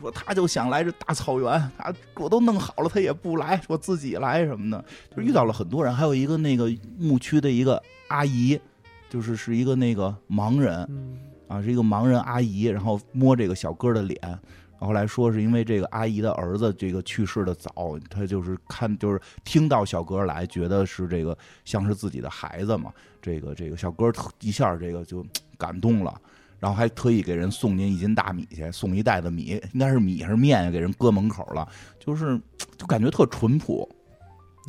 [0.00, 4.84] 说他就想来这大草原，他我都弄好了，他也不来，说自己来什么的，
[5.16, 8.60] 就遇到了很多人，还有一个那个牧区的一个阿姨，
[9.08, 11.16] 就是是一个那个盲人，嗯
[11.46, 14.38] 啊，是一个盲人阿姨，然后摸这个小哥的脸，
[14.78, 25.24] 后来说是因为这个阿姨的儿子这个去世的早，他就是看就是听到小哥来，觉得是这个像是自己的孩子嘛，这个这个小哥特一下这个就
[25.56, 26.14] 感动了。
[26.58, 31.68] 然后还特意给人送进一斤大米去，送一袋子米，应该是米还是面呀，给人搁门口了，
[32.00, 32.40] 就是
[32.78, 33.86] 就感觉特淳朴，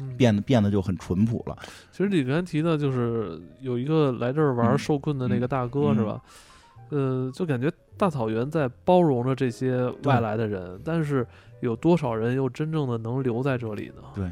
[0.02, 1.58] 嗯变得变得就很淳朴了。
[1.94, 6.22] 其实里边提的就是有一个来这儿玩嗯受困的那个大哥、嗯是吧？
[6.90, 11.26] 呃，就感觉大草原在包容着这些外来的人，但是
[11.62, 14.04] 有多少人又真正的能留在这里呢？
[14.16, 14.30] 对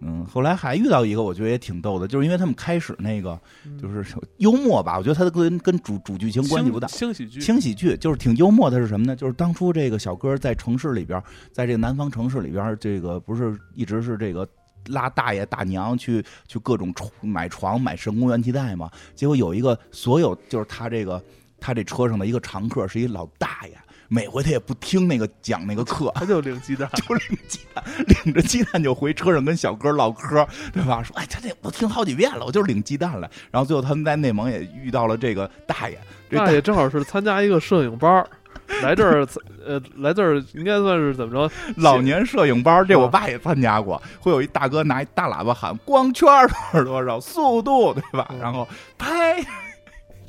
[0.00, 4.04] 嗯，后来还遇到一个，我觉得也挺逗的，就是因为他们开始那个嗯就是
[4.36, 6.86] 幽默吧，我觉得他跟跟主主剧情关系不大。
[6.86, 9.16] 轻喜剧，轻喜剧就是挺幽默的，是什么呢？
[9.16, 14.46] 就是当初这个小哥在城市里边，在这个南方城市里边，这个不是一直是这个
[14.88, 18.90] 拉大爷大娘去去各种买床买神功元气袋嘛。
[19.14, 21.20] 结果有一个所有就是他这个
[21.66, 23.72] 他这车上的一个常客是一老大爷，
[24.06, 27.84] 每回他也不听那个讲那个课， 他就领鸡蛋， 就领鸡蛋，
[28.24, 31.02] 领着鸡蛋就回车上跟小哥唠嗑，对吧？
[31.02, 33.28] 说哎，他这我听好几遍了，我就是领鸡蛋来。
[33.50, 35.98] 然后最后他们在内蒙也遇到了这个大爷，
[36.30, 38.28] 这大爷正好是参加一个摄影班儿，
[38.80, 39.26] 来这儿，
[39.66, 41.52] 呃，来这儿应该算是怎么着？
[41.78, 46.28] 老年摄影班，这我爸也参加过，会有一大哥拿一大喇叭喊光圈
[46.70, 48.28] 多少多少速度，对吧？
[48.30, 49.44] 嗯然后拍。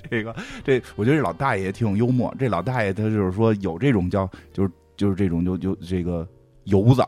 [0.09, 2.33] 这个这，我觉得这老大爷挺幽默。
[2.39, 6.27] 这老大爷他就是说有这种叫就是就是这种就就这个
[6.65, 7.03] 油子，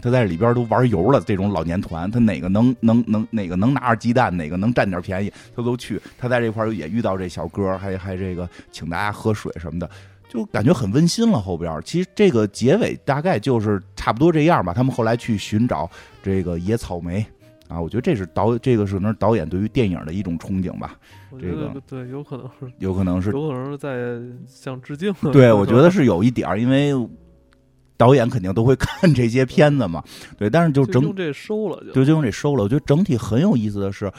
[0.00, 1.20] 他在里边都玩油了。
[1.20, 6.00] 这种老年团，他哪个能能能哪个能拿着鸡蛋，哪个能占点便宜，他都去。
[6.18, 9.88] 他在这块儿也遇到这小哥，还还这个请大家喝水什么的。
[10.28, 11.38] 就感觉很温馨了。
[11.38, 14.72] 后边其实这个结尾大概就是差不多这样吧。
[14.72, 15.90] 他们后来去寻找
[16.22, 17.24] 这个野草莓
[17.72, 20.94] 啊，我觉得这是导这个是可能是导演对于电影的一种憧憬吧，
[21.40, 25.10] 这个对，有可能是，有可能是有可能是在向致敬。
[25.32, 26.92] 对，我觉得是有一点儿，因为
[27.96, 30.04] 导演肯定都会 看这些片子嘛。
[30.36, 31.92] 对，但是就整就用这收了就。
[31.92, 32.64] 就就用这收了。
[32.64, 34.12] 我觉得整体很有意思的是，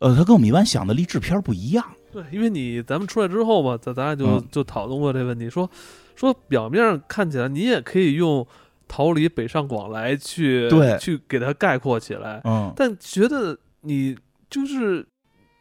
[0.00, 1.82] 呃，它跟我们一般想的励志片儿不一样。
[2.12, 5.70] 对，因为你咱们出来之后吧，咱咱俩就、嗯就讨论过这问题，说
[6.16, 8.46] 说表面上看起来你也可以用
[8.88, 10.98] 逃离北上广来去对。
[10.98, 14.16] 去给它概括起来，嗯，但觉得你
[14.50, 15.06] 就是，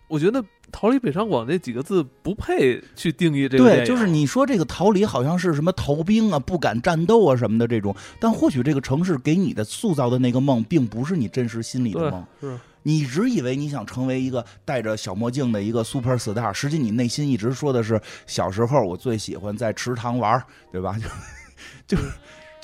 [0.08, 12.26] 我觉得逃离北上广这几个字不配去定义这个对，就是你说这个逃离好像是什么逃兵啊、不敢战斗啊什么的这种，但或许这个城市给你的塑造的那个梦，并不是你真实心里的梦。
[12.42, 12.58] 是。
[12.84, 20.98] 你一直以为你想成为一个戴着小墨镜的一个 super star，实际你内心一直说的是小时候我最喜欢在池塘玩，对吧？
[20.98, 21.10] 就
[21.86, 22.10] 就是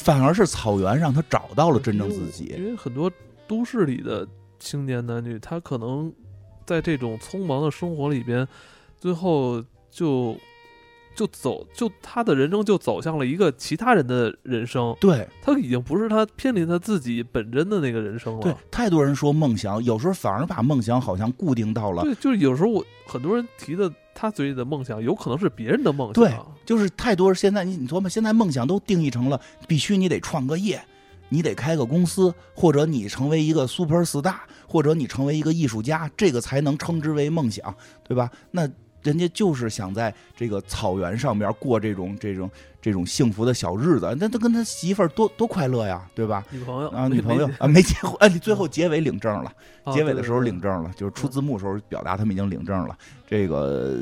[0.04, 2.54] 反而是草原让他找到了真正自己。
[2.58, 3.10] 因为很多
[3.48, 4.28] 都市里的
[4.60, 6.12] 青年男女，他可能
[6.66, 8.48] 在这种匆忙的生活里边，
[8.98, 10.38] 最后就
[11.16, 18.42] 就走，就他的人生就走向了一个其他人的人生，对他已经不是他偏离他自己本真的那个人生了。
[18.42, 26.24] 对，太多人说梦想，有时候反而把梦想好像固定到了对，就是有时候我很多人提的他嘴里的梦想，有可能是别人的梦想。
[26.24, 26.32] 对
[26.66, 27.34] 就是太多。
[27.34, 30.82] 现在你你琢磨，现在梦想都定义成了必须你得创个业，
[31.30, 34.36] 你得开个公司，或者你成为一个 super star，
[34.68, 37.76] 或者你成为一个艺术家，这个才能称之为梦想，
[38.08, 38.32] 对吧？
[38.52, 38.70] 那
[39.02, 42.50] 人家就是想在这个草原上边过这种这种
[42.84, 46.44] 这种幸福的小日子，那他跟他媳妇儿多多快乐呀，对吧？
[46.52, 49.50] 女朋友啊，女朋友啊，没结婚，哎，最后结尾领证了，
[49.86, 53.98] 啊结尾的时候领证了，就是出字幕时候表达他们已经领证了，这个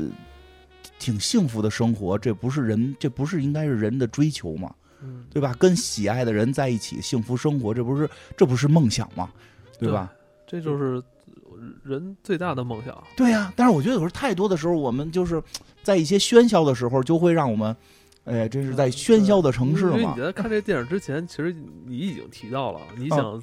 [0.98, 4.74] 挺幸福的生活，这不是人，这不是应该是人的追求吗？
[5.04, 5.54] 嗯，对吧？
[5.60, 9.30] 跟喜爱的人在一起，幸福生活，这不是这不是梦想吗？
[9.78, 10.12] 对吧？
[10.48, 11.02] 这就是
[11.84, 12.96] 人最大的梦想。
[13.15, 15.39] 对呀、但是我觉得有时候太多的时候，我们就是
[15.84, 17.76] 在一些喧嚣的时候，就会让我们，
[18.26, 20.22] 哎，这是在喧嚣的城市嘛因为你。
[20.22, 21.56] 在看这电影之前，其实
[21.86, 23.42] 你已经提到了，你想、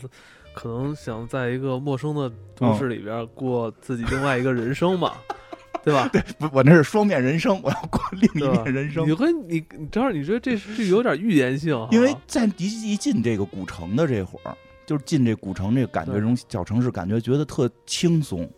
[0.54, 5.14] 可能想在一个陌生的都市里边过自己另外一个人生嘛，
[5.82, 6.08] 对吧？
[6.38, 9.12] 不，我那是双面人生，我要过另一面人生你。
[9.12, 18.48] 和你，你正好你觉得这是有点预言性哈，因为在一一进这个古城的这会儿，就是进这古城这个感觉，对这种小城市感觉，觉得特轻松。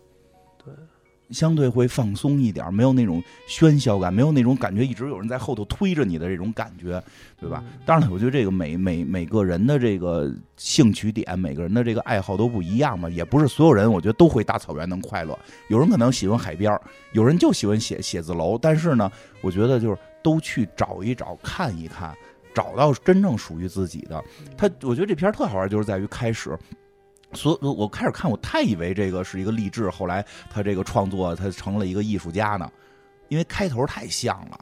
[1.31, 7.01] 对，相对会放松一点，没有那种喧嚣感，没有那种感觉一直有人在后头推着你的这种感觉，
[7.39, 7.63] 对吧？
[7.65, 15.37] 嗯当然了，我觉得这个每每每个人的这个兴趣点，每个人的这个爱好都不一样嘛，也不是所有人我觉得都会大草原能快乐。
[15.69, 16.81] 有人可能喜欢海边儿
[17.13, 22.13] 有人就喜欢写写字楼，但是呢，我觉得就是都去找一找，看一看，
[22.53, 24.23] 找到真正属于自己的。
[24.57, 26.57] 他，我觉得这片儿特好玩，就是在于开始。
[27.33, 32.69] 所以，我开始看，我太以为这个是一个励志，后来他这个创作，他成了一个艺术家呢，
[33.29, 34.59] 因为开头太像了，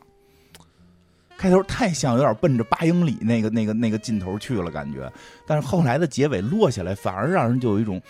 [1.37, 5.11] 开头太像，有点奔着八英里那个那个那个劲头去了，感觉。
[5.47, 8.01] 但是后来的结尾落下来，反而让人就有一种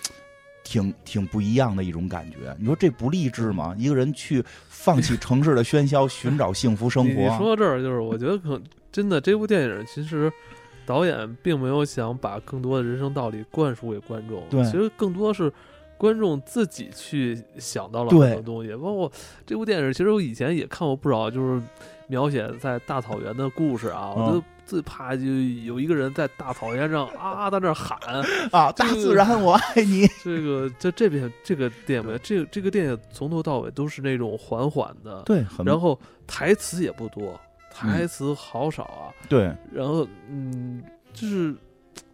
[0.62, 2.54] 挺挺不一样的一种感觉。
[2.58, 3.74] 你说这不励志吗？
[3.78, 7.38] 一个人去放弃城市的喧嚣，寻找幸福生活你。
[7.38, 8.60] 说到这儿，就是我觉得可
[8.92, 10.30] 真的这部电影其实
[10.90, 15.52] 导演并没有想把更多的人生道理灌输给观众，对其实更多是
[15.96, 18.74] 观众自己去想到了很多东西。
[18.74, 19.12] 包括
[19.46, 21.62] 这部电影，其实我以前也看过不少，就是
[22.08, 25.22] 描写在大草原的故事啊，嗯我就最怕就
[25.64, 27.96] 有一个人在大草原上啊在那儿喊，
[28.50, 30.08] 啊，大自然，我爱你。
[30.24, 35.22] 这个在这边这个电影，这个这个电影从头到尾都是那种缓缓的，
[35.64, 37.38] 然后台词也不多，
[37.88, 39.14] 台词好少啊。
[39.28, 41.54] 对，然后嗯，就是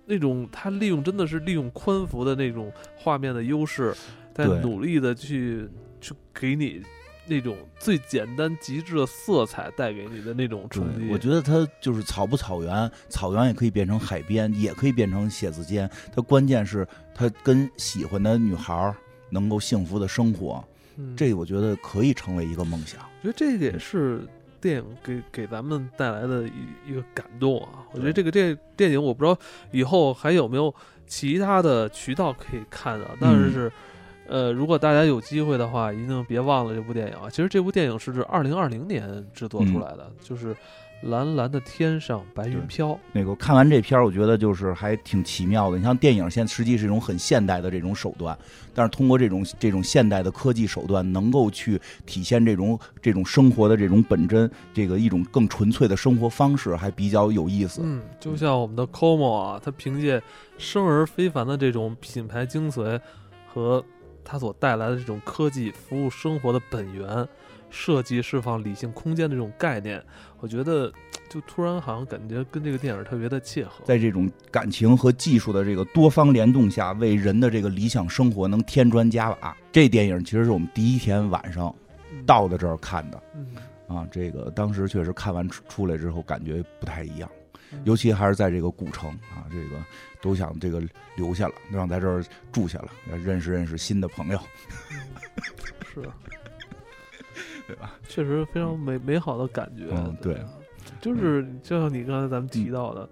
[0.04, 3.94] 那种他利用真的是利用宽幅的那种画面的优势，
[4.34, 5.68] 在努力的去
[6.00, 6.82] 去给你
[7.28, 15.90] 那种最简单极致的色彩带给你的那种对冲击。，我觉得他就是草不草原，草原也可以变成海边，也可以变成写字间。
[16.14, 18.94] 他关键是他跟喜欢的女孩
[19.28, 20.64] 能够幸福的生活，
[20.98, 23.00] 嗯这我觉得可以成为一个梦想。
[23.00, 24.24] 我觉得这个也是
[24.66, 27.86] 电影给给咱们带来的一一个感动啊！
[27.92, 29.38] 我觉得这个电电影，我不知道
[29.70, 30.74] 以后还有没有
[31.06, 33.72] 其他的渠道可以看啊，但嗯是。
[34.28, 37.30] 呃，如果大家有机会的话，一定别忘了这部电影啊！
[37.30, 40.52] 其实这部电影是指二零二零年制作出来的，就是
[41.02, 42.88] 《蓝蓝的天上白云飘》。
[43.12, 45.76] 那个看完这片儿，我觉得就是还挺奇妙的。
[45.76, 48.36] 你像电影现在实际是一种很现代的这种手段，
[48.74, 57.82] 但是通过这种这种现代的科技手段，能够去体现这种这种生活的这种本真，这个一种更纯粹的生活方式，还比较有意思。
[57.84, 60.22] 嗯，就像我们的 Como 啊，它凭借
[60.58, 62.98] 生而非凡的这种品牌精髓
[63.52, 63.84] 和
[64.24, 67.28] 它所带来的这种科技服务生活的本源，
[67.70, 70.02] 设计释放理性空间的这种概念，
[70.46, 70.92] 我觉得
[71.28, 73.84] 就突然好像感觉跟这个电影特别的切合。
[73.84, 79.56] 在这种感情和技术的这个多方联动下，为人的这个理想生活能添砖加瓦。
[79.72, 81.74] 这电影其实是我们第一天晚上
[82.12, 83.56] 嗯到的这儿看的嗯，
[83.88, 87.28] 啊，这个当时确实看完出出来之后感觉不太一样，
[87.72, 87.80] 嗯。
[87.82, 89.82] 尤其还是在这个古城啊，这个
[90.22, 90.80] 都想这个
[91.16, 94.38] 留下了，想在这儿住下了，认识认识新的朋友，
[95.92, 96.08] 是，
[97.66, 97.94] 对吧？
[98.08, 99.84] 确实非常美美好的感觉。
[99.92, 100.38] 嗯对
[101.00, 103.08] 就是就像你刚才咱们提到的，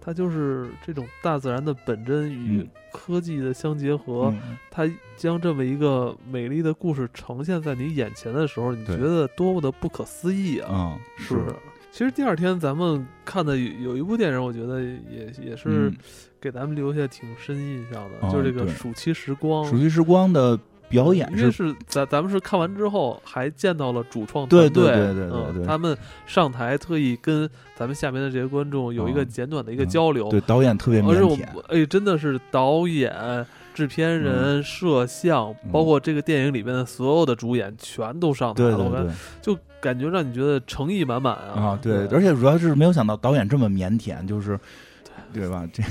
[0.00, 4.32] 它就是这种大自然的本真与嗯科技的相结合。
[4.34, 10.72] 嗯它将这么一个美丽的故事呈现在你眼前的时候，你觉得多么的不可思议啊！
[10.72, 11.36] 啊，是？
[11.92, 15.96] 其实第二天咱们看的有有一部电影，我觉得也也是嗯
[16.40, 19.64] 给咱们留下挺深印象的，哦就是这个《暑期时光》。
[19.68, 20.58] 暑期时光的
[20.92, 33.12] 表演因为是是咱咱们是看完之后还见到了主创团队，对对对对对嗯，他们上台特意跟咱们下面的这些观众有一个嗯简短的一个嗯交流，对导演特别腼而且我们腆，哎，真的是导演、
[33.74, 41.60] 制片人、摄像，嗯包括这个电影里面的所有的主演全都上台了，我看对就感觉让你觉得诚意满满啊！
[41.60, 44.58] 啊，对，而且主要是没有想到导演这么腼腆，就是
[45.32, 45.66] 对吧？
[45.72, 45.82] 这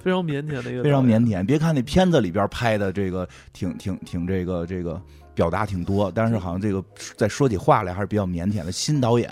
[0.00, 1.44] 非常腼腆的一个，非常腼腆。
[1.44, 5.00] 别看那片子里边拍的这个挺挺挺这个这个
[5.34, 6.82] 表达挺多，但是好像这个
[7.16, 8.72] 在说起话来还是比较腼腆的。
[8.72, 9.30] 新导演，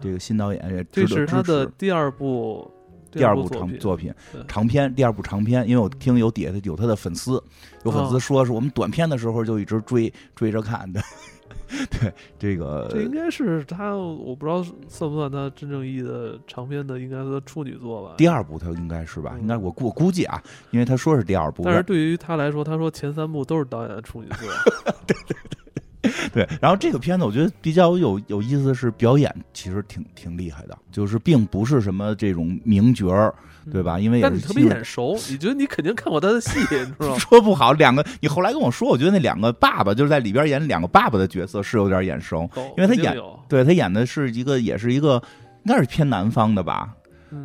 [0.00, 2.70] 这个新导演也这是他的第二部
[3.10, 4.14] 第二部长作品
[4.46, 5.68] 长篇，第二部长篇。
[5.68, 7.42] 因为我听有底下有他的粉丝，
[7.84, 11.00] 有粉丝说是我们短片的时候就一直追追着看的。
[12.00, 18.14] 对这个，这应该是他，我不知道算不算他真正意义的长篇的，应该是处女作吧？
[18.16, 19.36] 第二部他应该是吧？
[19.40, 21.62] 应该我估估计啊，因为他说是第二部。
[21.64, 24.48] 但是对于他来说，他说前三部都是导演的处女作。
[25.06, 25.36] 对对
[26.02, 26.48] 对 对。
[26.60, 33.34] 然后这个片子我觉得比较有有意思的是表演，其实挺挺厉害的，就是并不是什么这种名角儿。
[33.70, 33.96] 对吧？
[33.96, 37.14] 因为但你特别眼熟，你觉得你肯定看过他的戏，你知道吗？
[37.22, 43.16] 说不好，两个你后来跟我说，我觉得那两个爸爸就是在里边演两个爸爸的角色是有点眼熟，因为他演
[43.48, 45.22] 对他演的是一个也是一个
[45.64, 46.92] 应该是偏南方的吧，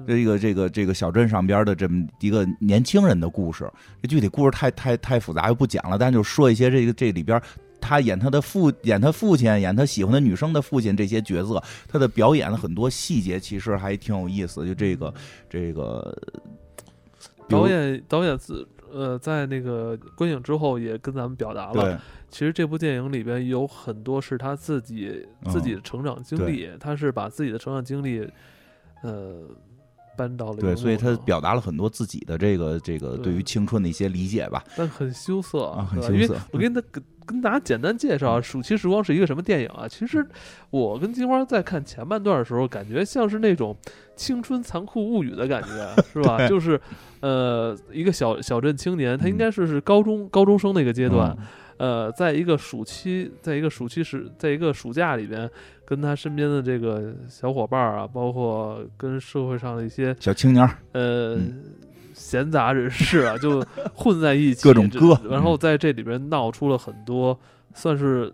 [0.07, 3.71] 这个这个这个小镇上边的这么一个年轻人的故事。
[4.01, 7.39] 这具体故事太太太复杂，就不讲了，但就说一些这个这里边。
[7.79, 14.65] 他演他的父，演他父亲，演他喜欢的女生的父亲，这些角色，他的表演的很多细节其实还挺有意思。
[14.65, 15.13] 就这个，
[15.49, 16.17] 这个
[17.47, 28.27] 导演导演自呃，在那个观影之后也跟咱们表达了，其实这部电影里边有很多是他自己自己的成长经历，他是把自己的成长经历，
[29.03, 29.41] 呃。
[30.17, 36.35] 搬到了对，所以他表达了很多自己的这个这个对于青春的一些理解吧，但很羞涩啊，很羞涩。
[36.51, 36.81] 我跟他
[37.27, 39.87] 跟跟大家简单介绍《暑期时光》是一个什么电影啊？
[39.87, 40.25] 其实
[40.71, 43.77] 我跟金花在看前半段的时候，感觉像是那种
[44.15, 46.47] 青春残酷物语的感觉， 是吧？
[46.47, 46.81] 就是
[47.19, 51.37] 呃，一个小小镇青年，他应该是是高中高中生那个阶段。
[51.77, 55.47] 呃，在一个暑期，在一个暑期时，在一个暑假里边，
[55.85, 61.37] 跟他身边的这个小伙伴啊，包括跟社会上的一些小青年呃，
[62.17, 67.39] 闲杂人士啊，就混在一起，各种歌，然后在这里边闹出了很多，
[67.73, 68.33] 算是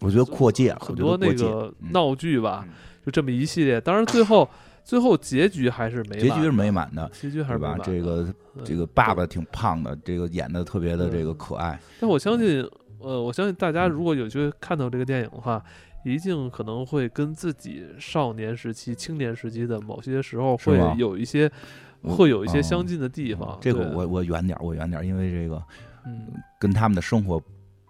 [0.00, 2.64] 我觉得扩界，很多那个闹剧吧，
[3.04, 3.80] 就这么一系列。
[3.80, 4.48] 当然，最后
[4.84, 7.76] 最后结局还是没结局是美满的，结局还是吧？
[7.82, 11.80] 这个这个爸爸挺胖的，这个演的特别的这个可爱。
[12.00, 12.64] 但我相信。
[13.04, 15.60] 呃，我相信大家如果有机会看到这个电影的话，
[16.04, 21.50] 一定可能会跟自己少年时期、青年时期的某些时候会有一些，
[22.02, 23.58] 会有一些相近的地方。
[23.60, 25.62] 这个我我远点，我远点，因为这个，
[26.04, 26.26] 嗯，
[26.58, 27.40] 跟他们的生活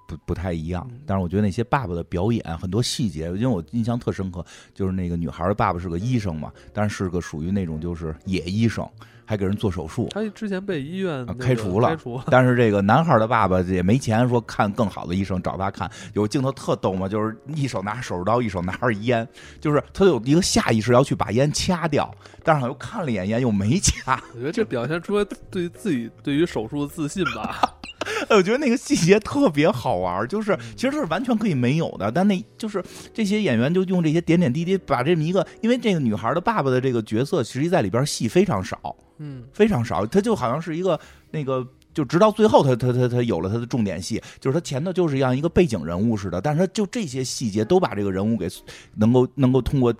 [0.09, 0.89] 不不太一样。
[1.07, 4.45] 但是我觉得那些爸爸的表演很多细节，因为我印象特深刻，
[4.75, 8.89] 就是那个女孩的爸爸是个医生嘛，但是是个属于那种就是野医生。
[9.33, 11.97] 还给人做手术，他之前被医院开除了。
[12.29, 15.91] 但是这个男孩的爸爸也没钱，说看更好的医生找他看。
[16.13, 19.27] 有镜头特逗嘛，就是一手拿手术刀，一手拿着烟，
[19.59, 22.15] 就是他有一个下意识要去把烟掐掉，
[22.45, 24.23] 但是又看了一眼烟，又没掐。
[24.37, 27.59] 我觉得这表现出来对自己对于手术的自信吧。
[28.31, 32.83] 我觉得那个细节特别好玩，就是其实是完全可以没有的，但那就是
[33.15, 40.99] 这些演员就用这些点点滴滴把这么一个，因为这个女孩的爸爸的这个角色，实际在里边戏非常少，嗯，非常少，他就好像是一个
[41.31, 48.49] 那个，就直到最后他他他他有了他的重点戏，就是他前头就是像一个背景人物似的，但是他就这些细节都把这个人物给
[48.97, 49.95] 能够能够通过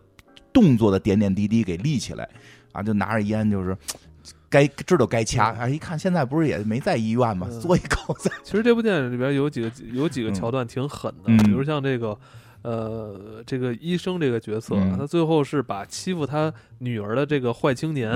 [0.53, 2.29] 动作的点点滴滴给立起来，
[2.73, 3.77] 啊，就拿着烟就是。
[4.53, 5.67] 该知道该掐，啊！
[5.67, 7.49] 一看现在不是也没在医院吗？
[7.59, 8.31] 做一口子。
[8.45, 12.15] 其实这部电影里边有几个有几个桥段挺狠的，比如像这个，
[12.61, 18.13] 呃，这个医生这个角色，他最后是把欺负他女儿的这个坏青年。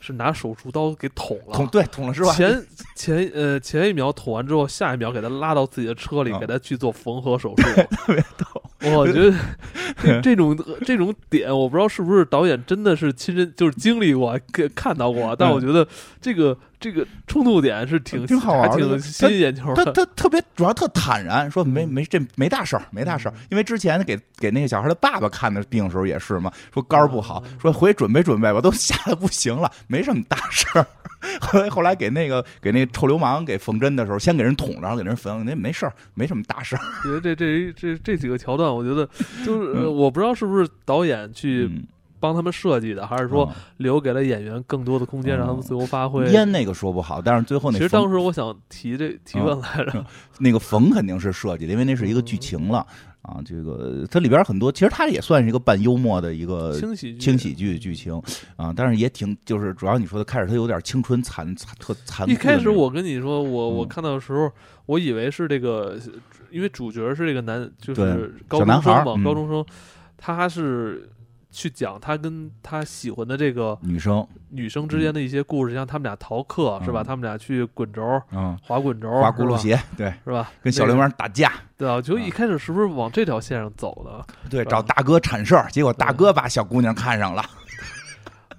[0.00, 2.32] 是拿手术刀给捅了，捅对捅了是吧？
[2.32, 7.62] 前前呃前一秒捅完之后，下一秒给他拉到自己的车里，给他去做缝合手术，
[7.96, 8.62] 特别逗。
[8.96, 9.36] 我觉得
[10.02, 10.56] 这这种
[10.86, 14.38] 这种点，我不知道是不是导演真的是亲身就是经历过、
[14.74, 15.86] 看到过，但我觉得
[16.20, 16.56] 这个。
[16.80, 19.84] 这个冲突点是挺挺好玩，挺吸引眼球的。
[19.84, 23.34] 他他特别主要特坦然，说没没这没大事儿，没大事儿。
[23.50, 30.86] 因为之前给给那个小孩的爸爸看的病的时候也是嘛，说肝儿不好，说回去准备准备吧，都吓得不行了，没什么大事儿。
[31.40, 36.82] 后来后来给那个给那臭流氓给缝针的时候，先给人捅，然后给人缝，那没事儿，没什么大事儿。
[37.02, 39.08] 觉得这这这这几个桥段，我觉得
[39.44, 41.68] 就是我不知道是不是导演去。
[42.20, 46.24] 帮他们设计的，还是说留给了演员更多的空间，让他们自由发挥？
[46.26, 50.04] 烟那个说不好，但是最后那其实当时我想提这提问来着，
[50.38, 52.86] 那个冯肯定是设计的，因为那是一个剧情了
[53.22, 53.40] 啊。
[53.44, 58.20] 这个它里边很多，其实它也算是一个半幽默的一个轻喜轻喜剧剧情
[58.56, 62.28] 啊，但是也挺就是主要你说的开始它有点青春残残特残。
[62.28, 64.50] 一开始我跟你说，我我看到的时候，
[64.86, 65.98] 我以为是这个，
[66.50, 69.64] 因为主角是这个男，就是高中生嘛，高中生，
[70.16, 71.10] 他是。
[71.58, 77.02] 去讲他跟他喜欢的这个女生，女生之间的一些故事，像他们俩逃课是吧？
[77.02, 78.00] 嗯他们俩去滚轴、
[78.30, 80.52] 嗯，滑滚轴、滑轱辘鞋，对，是吧？
[80.62, 84.24] 跟小流氓打架，对啊，就啊一开始是不是往这条线上走的？
[84.48, 87.44] 对，找大哥铲事儿，结果大哥把小姑娘看上了。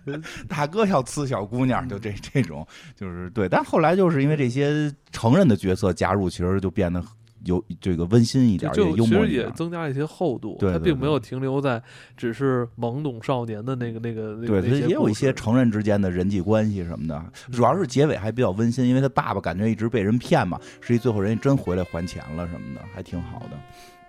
[0.06, 0.22] 嗯。
[0.50, 3.48] 大哥要呲小姑娘，就这这种，就是对。
[3.48, 7.02] 但后来就是因为这些成人的角色加入，其实就变得
[7.46, 9.50] 有这个温馨一点，就也幽其实也。
[9.52, 11.82] 增加了一些厚度，对对对它并没有停留在
[12.16, 23.58] 只是懵懂少年的那个那个那对，也有一些成人之间的人际关系什么的，主要是结尾还比较温馨，因为他爸爸感觉一直被人骗嘛，实际最后人家真回来还钱了什么的，还挺好的。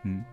[0.03, 0.24] 嗯，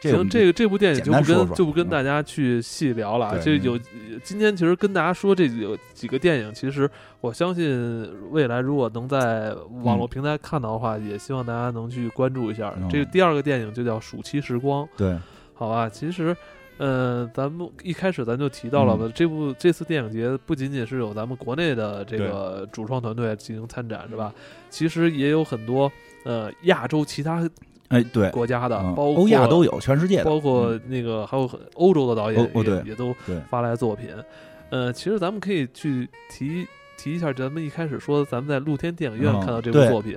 [0.00, 3.32] 这行，这个这部电影就不跟就不跟嗯大家去细聊了啊。
[3.34, 3.78] 对这有
[4.24, 6.90] 今天其实跟大家说这有几个电影，其实
[7.20, 12.74] 我相信未来如果能在网络平台看到的话，也希望大家能去关注一下。
[12.76, 15.16] 嗯这个第二个电影就叫《暑期时光》，对，
[15.54, 15.88] 好吧？
[15.88, 16.36] 其实。
[16.82, 24.32] 嗯，咱们一开始咱就提到了嗯吧，这部这次电影节不仅仅是有咱们国内的这个主创团队进行参展，是吧？
[24.70, 25.92] 其实也有很多
[26.24, 27.46] 呃亚洲其他
[27.90, 34.08] 哎对，国家的，嗯包括欧亚都有，全世界的，包括那个还有很欧洲的导演也哦哦对也都对发来作品。
[34.70, 36.66] 呃，其实咱们可以去提
[36.96, 40.16] 提一下，咱们一开始说咱们在露天电影院嗯看到这部对作品，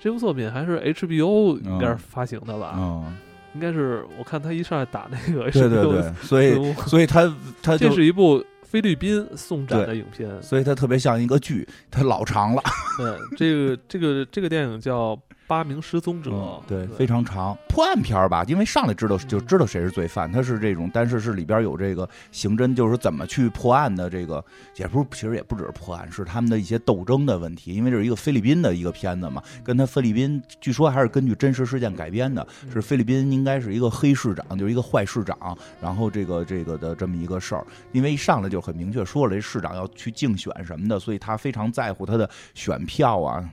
[0.00, 2.74] 这部作品还是 HBO 应该是嗯发行的吧？
[2.78, 3.16] 嗯，
[3.54, 7.30] 应该是我看他一上来打那个 HBO，对对对，所以字幕所以他
[7.62, 10.42] 他就这是一部菲律宾送展的影片。
[10.42, 12.62] 所以它特别像一个剧，它老长了，
[12.96, 15.14] 对，这个这个这个电影叫
[15.50, 24.44] 《八名失踪者》嗯对，非常长，破案片儿吧，因为上来知道就知道谁是罪犯，他是这种，但是是里边有这个刑侦，就是怎么去破案的这个，
[24.76, 43.50] 也不是，其实也不只是破案，是他们的一些斗争的问题，因为这是一个菲律宾的一个片子嘛，跟他菲律宾据说还是根据真实事件改编的，是菲律宾应该是一个黑市长，就是一个坏市长，然后这个这个的这么一个事儿，因为一上来就很明确说了，这市长要去竞选什么的，所以他非常在乎他的选票啊。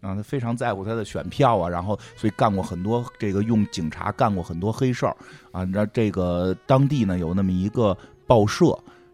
[0.00, 5.16] 啊，他非常在乎他的选票啊，然后所以干过很多这个用警察干过很多黑事儿
[5.52, 5.64] 啊。
[5.64, 7.96] 那这个当地呢有那么一个
[8.26, 8.66] 报社，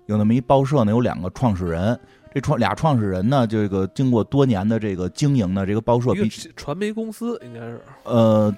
[0.06, 1.98] 有那么一报社呢有两个创始人，
[2.32, 8.54] 这创俩创始人呢，这个经过多年的这个经营呢，这个报社比传媒公司应该是，呃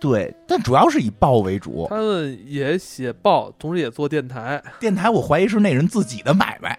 [0.00, 1.86] 对，但主要是以报为主。
[1.88, 4.60] 他们也写报，同时也做电台。
[4.80, 6.76] 电台我怀疑是那人自己的买卖。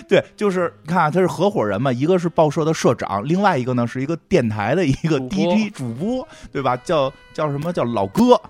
[0.08, 6.76] 对，就是你看啊，他是合伙人嘛，一个是报社的社长，另外一个呢是一个电台的一个 DJ 主播，对吧？
[6.76, 8.40] 叫叫什么叫老哥，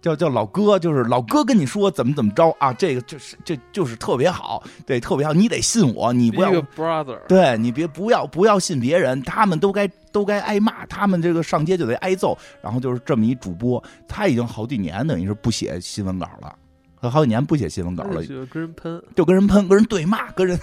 [0.00, 12.36] 叫叫老哥，就是老哥跟你说怎么怎么着啊，这个就是这就是特别好，对，特别好，你得信我，你不要 Brother，对你别不要不要信别人，他们都该都该挨骂，他们这个上街就得挨揍。
[12.60, 16.54] 然后就是这么一主播，他已经好几年等于是不写新闻稿了，
[17.02, 20.56] 他好几年不写新闻稿了，就跟人喷，就跟人喷，跟人对骂，跟人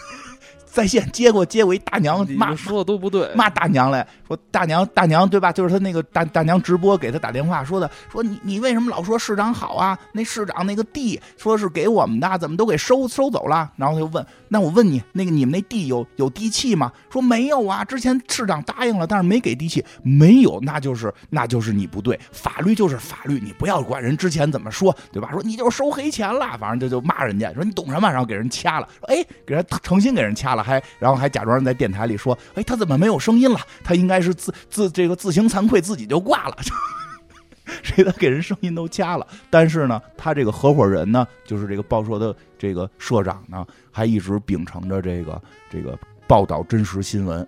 [0.72, 3.30] 在线接过接过一大娘骂说的都不对。
[3.36, 5.51] 骂大娘来说大娘大娘对吧？
[5.51, 9.97] 就是他那个大大娘直播给他打电话说的，说你你为什么老说市长好啊？
[10.11, 13.72] 那市长那个地说是给我们的，怎么都给收收走了？
[13.76, 16.91] 然后他就问，那我问你，那个你们那地有有地契吗？
[17.09, 25.30] 说没有啊，之前市长答应了，但是没给地契，没有，那就是那就是你不对，法律就是法律，你不要管人之前怎么说，对吧？
[25.32, 28.09] 说你就收黑钱了，反正就就骂人家，说你懂什么？
[28.09, 33.60] 然后给人掐了，说哎，给人诚心给人掐了，还然后还假装在电台里说，哎，他怎么没有声音了？
[33.84, 36.57] 他应该是自自这个自行惭愧，自己就挂了。
[37.84, 45.39] 谁的给人声音都掐了，但是呢，他这个合伙人呢，就是这个报社的这个社长呢，还一直秉承着这个
[45.70, 45.97] 这个
[46.28, 47.47] 报道真实新闻，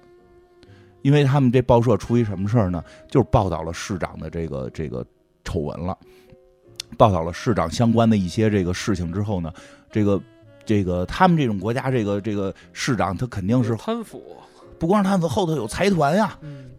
[1.02, 2.84] 因为他们这报社出一什么事儿呢？
[3.10, 5.04] 就是报道了市长的这个这个
[5.44, 5.98] 丑闻了，
[6.98, 9.52] 报道了市长相关的一些这个事情之后呢，
[9.92, 10.22] 这个
[10.66, 14.24] 这个他们这种国家这个这个市长他肯定是贪腐，
[14.80, 16.72] 不光是贪腐，后头有财团呀、嗯，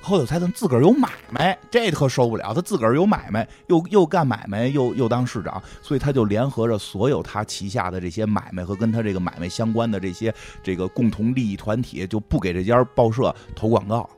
[0.00, 2.52] 后有财团自个儿有买卖，这特受不了。
[2.54, 14.08] 他自个儿有买卖，又又干买卖，又又当市长，所以他就联合着所有他旗下的这些买卖和跟他这个买卖相关的这些这个共同利益团体，就不给这家报社投广告，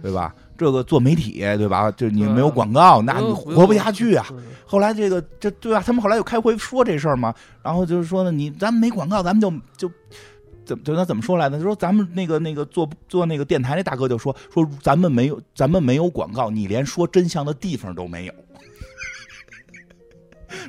[0.00, 0.34] 对吧？
[0.56, 1.90] 这个做媒体，对吧？
[1.92, 4.26] 就你没有广告，那你活不下去啊。
[4.30, 5.80] 嗯后来这个这对吧？
[5.86, 7.32] 他们后来又开会说这事儿嘛，
[7.62, 9.94] 然后就是说呢，你咱们没广告，咱们就就
[10.64, 11.58] 怎么就他怎么说来的？
[11.58, 18.32] 就说咱们那个那个做做那个电台那大哥就说说咱们没有咱们没有广告，你连说真相的地方都没有。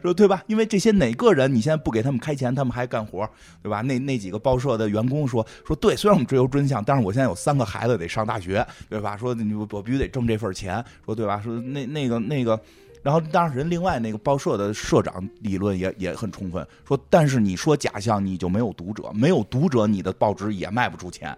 [0.02, 0.44] 说对吧？
[0.48, 3.30] 因为这些哪个人你现在不给他们开钱，他们还干活，
[3.62, 3.82] 对吧？
[3.82, 9.18] 那那几个报社的员工说说对，虽然我们追求真相，但是我现在有三个孩子得上大学，对吧？
[9.18, 11.42] 说你我必须得挣这份钱，说对吧？
[11.44, 12.60] 说那那个那个
[13.04, 21.38] 然后当然人另外那个报社的社长理论也也很充分，说但是你说假象你就没有读者，没有读者你的报纸也卖不出钱。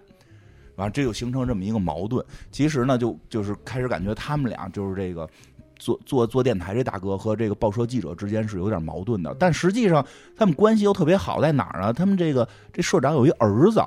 [0.77, 2.23] 完，这就形成这么一个矛盾。
[2.51, 5.27] 其实呢，就就是开始感觉他们俩就是这个
[5.78, 9.36] 做做做电台这大哥和这个报社记者之间是有点矛盾的。
[9.39, 10.05] 但实际上
[10.36, 11.93] 他们关系又特别好，在哪儿呢？
[11.93, 13.82] 他们这个这社长有一儿子，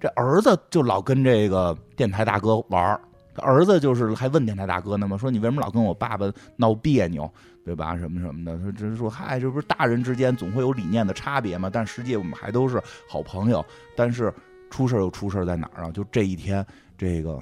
[0.00, 3.00] 这儿子就老跟这个电台大哥玩儿。
[3.36, 7.28] 儿子就是还问电台大哥呢嘛，说你为什么老跟我爸爸闹别扭，
[7.64, 7.96] 对吧？
[7.96, 11.68] 什么什么的，他只是说嗨，这不是大人之间总会有理念的差别嘛？
[11.72, 13.64] 但实际我们还都是好朋友。
[13.96, 14.32] 但是。
[14.70, 15.90] 出事又出事在哪儿啊？
[15.92, 16.66] 就这一天，
[16.98, 17.38] 这个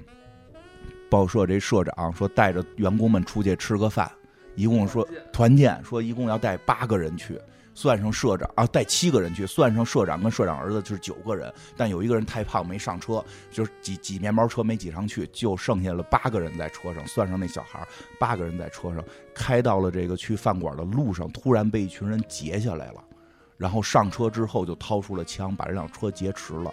[1.13, 4.11] 报社这社长说带着员工们出去吃个饭，
[4.55, 7.39] 一共说团建，说一共要带八个人去，
[7.75, 11.53] 算上社长啊，带七个人去，算上社长跟社长儿子就是九个人。
[11.77, 17.87] 但有一个人太胖没上车，就是挤挤面包车没挤上去，就剩下了八个人在车上，算上那小孩
[18.19, 19.05] 八个人在车上，
[19.35, 23.05] 开到了这个去饭馆的路上，突然被一群人截下来了，
[23.59, 26.73] 然后上车之后就掏出了枪，把这辆车劫持了。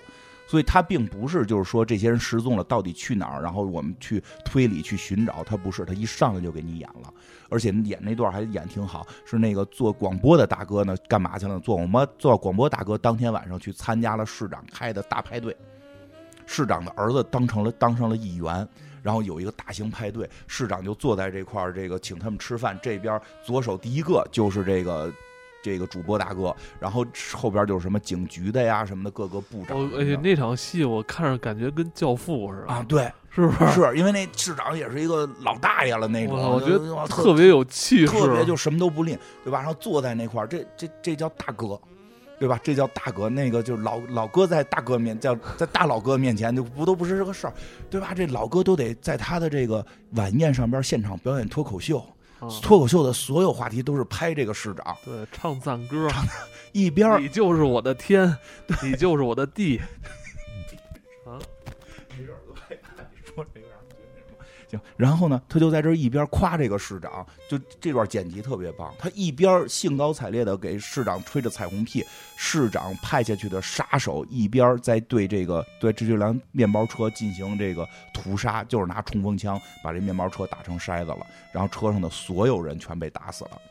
[0.50, 7.14] 所以他并不是就是说这些人失踪了到底去哪儿，然后我们去推理去寻找，他不是，他一上来就给你演了，
[7.50, 11.60] 而且演那段还演挺好，是那个做广播的大哥呢，干嘛去了？
[11.60, 15.56] 做广播做广播大哥当天晚上去参加了市长开的大派对，
[16.47, 18.68] 市长的儿子当成了当上了议员，
[19.04, 25.14] 然后有一个大型派对，市长就坐在这块儿，这个请他们吃饭，这边左手第一个就是这个。
[25.62, 29.78] 这个主播大哥，然后后边就是什么警局的呀，什么的各个部长。
[29.97, 33.72] 哎呀，那场戏我看着感觉跟教父似的啊，对，是不是？
[33.72, 39.60] 是因为那市长也是一个老大爷了那种，我觉得特别有气势，特别就什么都不吝，对吧？
[39.60, 41.80] 然后坐在那块儿，这这这叫大哥，
[42.39, 42.60] 对吧？
[42.64, 47.53] 这叫大哥，那个就是老老哥在大哥面叫在大老哥面前就不都不是这个事儿，
[47.89, 48.14] 对吧？
[48.16, 52.01] 这老哥都得在他的这个晚宴上边现场表演脱口秀。
[52.62, 56.08] 脱口秀的所有话题都是拍这个市长，对，唱赞歌，
[56.72, 58.38] 一边你就是我的天，
[58.82, 59.80] 你就是我的地，
[61.26, 61.38] 啊，
[62.18, 62.34] 没事，
[63.36, 63.68] 说这个。
[64.70, 68.93] 行，然后呢，他就在这一边夸这个市长，就这段剪辑特别棒。
[68.99, 72.05] 他一边兴高采烈的给市长吹着彩虹屁，
[72.38, 83.61] 市长派下去的杀手一边在对这个对这辆面包车进行这个屠杀，就是拿冲锋枪把这面包车打成筛子了，然后车上的所有人全被打死了。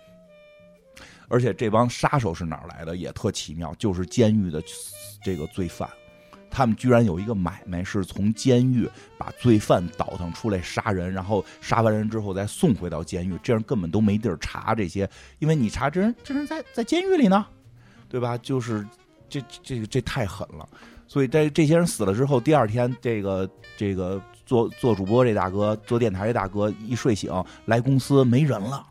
[1.29, 4.63] 而且这帮杀手是哪来的也特奇妙，就是监狱的
[5.23, 5.89] 这个罪犯。
[6.51, 17.47] 他们居然有一个买卖，是从监狱把罪犯倒腾出来杀人，然后杀完人之后再送回到监狱，这样根本都没地儿查这些，因为你查这人，这人在在监狱里呢，
[18.09, 18.37] 对吧？
[18.39, 18.87] 就是
[19.29, 20.69] 这这这太狠了，
[21.07, 27.31] 所以在这些人死了之后，第二天这个这个做做主播这大哥，做电台这大哥一睡醒
[27.67, 28.87] 来公司没人了。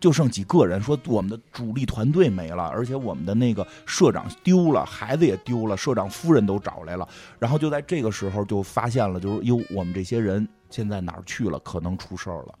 [0.00, 7.06] 就剩几个人，说我们的主力团队没了，而且我们的那个社长丢了，孩子也丢了，社长夫人都找来了。
[7.38, 11.58] 然后就在这个时候，就发现了，就是哟，我们这些人现在哪儿去了？
[11.58, 12.58] 可能出事儿了。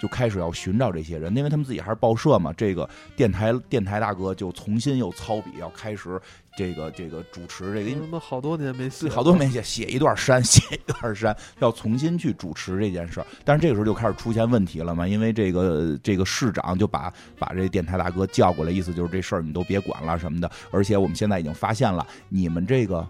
[0.00, 2.52] 就开始要寻找这些人，因为他们自己还是报社嘛。
[2.54, 6.18] 这个电台电台大哥就重新又操笔，要开始
[6.56, 8.00] 这个这个主持这个。
[8.00, 13.26] 他妈好多年没写，好多没写，写一段删，写一段删，要重新去主持这件事儿。
[13.44, 20.50] 但是这个时候就开始出现问题了嘛，因为这个这个市长就把把这电台大哥叫过来，意思就是这事儿你都别管了什么的。
[20.70, 23.06] 而且我们现在已经发现了，你们这个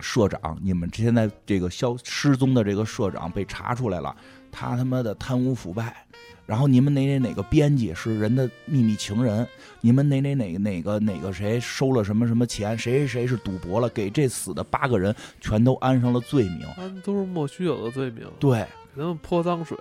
[0.00, 4.12] 社长，你们现在这个消失踪的这个社长被查出来了。
[4.52, 6.06] 他他妈的贪污腐败，
[6.46, 9.48] 然后你们哪哪哪个编辑是人的秘密情人？
[9.80, 12.76] 你们哪哪哪哪个哪个谁收了什么什么钱？
[12.78, 13.88] 谁谁谁是赌博了？
[13.88, 16.68] 给这死的八个人全都安上了罪名，
[17.02, 18.24] 都是莫须有的罪名。
[18.38, 18.60] 对，
[18.94, 19.76] 给他们泼脏水。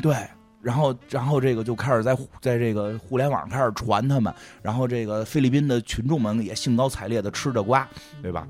[0.00, 0.16] 对，
[0.62, 7.86] 然后然后这个就开始在在这个互联网开始传他们，然后这个菲律宾的群众们也兴高采烈的吃着瓜，
[8.22, 8.46] 对吧？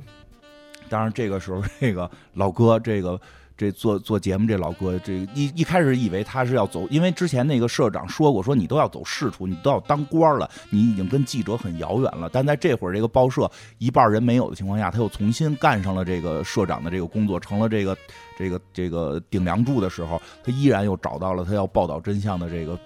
[0.88, 3.18] 当然这个时候这个老哥这个。
[3.62, 12.28] 这做做节目这老哥，这一一开始以为他是要走，因为之前那个社长说过，说你都要走仕途，你都要当官了，你已经跟记者很遥远了。
[12.32, 13.48] 但在这会儿，这个报社
[13.78, 17.96] 一半人没有的情况下，他又重新干上了这个社长的这个工作，成了这个
[18.36, 22.76] 这个这个顶梁柱的时候，他依然又找到了他要报道真相的这个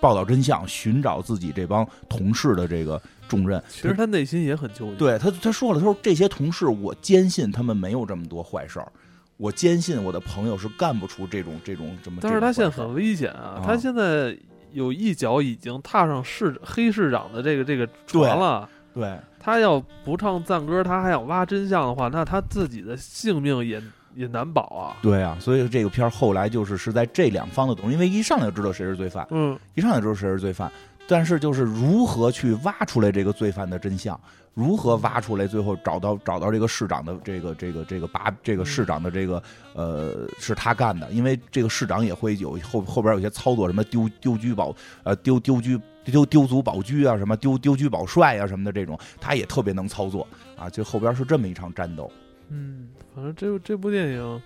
[0.00, 3.62] 报道真相，寻找自己这帮同事的这个重任。
[3.68, 4.96] 其实他内心也很纠结。
[4.96, 8.90] 对他，他说了，他说这些同事，我坚信他们没有这么多坏事儿。
[9.36, 12.18] 我坚信我的朋友是干不出这种这种这么。
[12.20, 13.62] 但是他现在很危险啊！
[13.64, 14.36] 他现在
[14.72, 18.68] 有一脚已经踏上市黑市长的这个这个船了。
[18.94, 23.82] 对，他要不唱赞歌，他还想挖真相的话，那他自己的性命也
[24.14, 24.96] 也难保啊。
[25.02, 30.72] 对啊，所以这个片儿后来就是是在这两方的因为一上来就知道谁是罪犯，嗯，一上来就知道谁是罪犯，
[31.06, 34.18] 但是就是如何去挖出来这个罪犯的真相，
[34.56, 39.42] 如何挖出来，最后找到找到这个市长的这个这个这个把这个市长的这个
[39.74, 50.26] 呃是他干的，因为这个市长也会有后后边有些操作，什么丢丢居保呃丢丢居丢丢卒保车啊，什么丢丢车保帅啊什么的这种，他也特别能操作
[50.56, 52.10] 啊，就后边是这么一场战斗。
[52.48, 54.42] 嗯，反正这这部电影，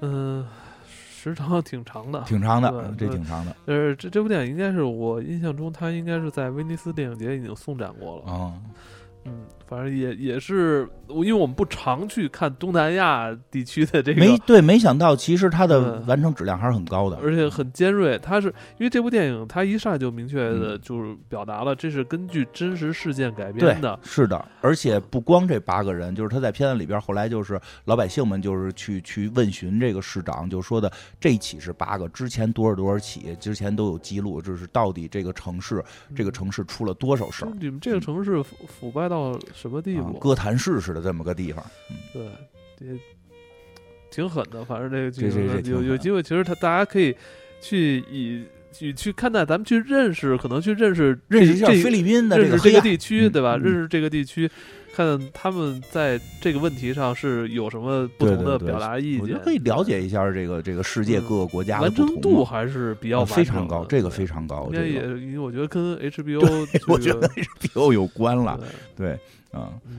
[0.00, 0.44] 嗯、
[1.08, 2.20] 时长挺长的。
[2.22, 8.32] 挺长的，这挺长的呃，这这部电影应该是我印象中，他应该是在威尼斯电影节已经送展过了。
[8.32, 8.52] 啊。
[8.56, 8.70] 嗯，
[9.66, 17.18] 反正也也是，因为我们不常去看东南亚地区的这个，没对，没想到其实它的嗯完成质量还是很高的。
[17.20, 18.16] 而且很尖锐。
[18.18, 18.46] 它是
[18.78, 23.98] 因为这部电影，它一上来就明确嗯的就是表达了这是根据真实事件改编的。
[24.04, 39.15] 是的，而且不光这八个人，就是他在片子里边，后来就是老百姓们就是去去问询这个市长，就说的这一起是八个，之前多少多少起，之前都有记录，就是到底这个城市这个城市出了多少事儿就，你们这个城市腐腐败到
[39.54, 40.18] 什么地啊步？
[40.18, 41.64] 哥谭市似的这么个地方。
[42.12, 42.24] 对，
[42.80, 42.98] 也
[44.10, 44.64] 挺狠的。
[44.64, 47.16] 反正这个这这这挺狠有有机会，其实他大家可以
[47.60, 48.44] 去以
[48.78, 53.56] 去去看待，咱们去认识，可能去认识认识一下这菲律宾的认识这个这个，地区，嗯对吧？
[53.56, 54.50] 嗯认识这个地区，
[54.94, 67.28] 看他们在这个问题上是有什么不同的表达意见，我觉得可以了解一下这个这个世界嗯各个国家的完成度还是比较非常高，这个非常高，应该也这个因为我觉得跟 HBO 这 我觉得
[67.60, 68.58] HBO 有关了，
[68.96, 69.18] 对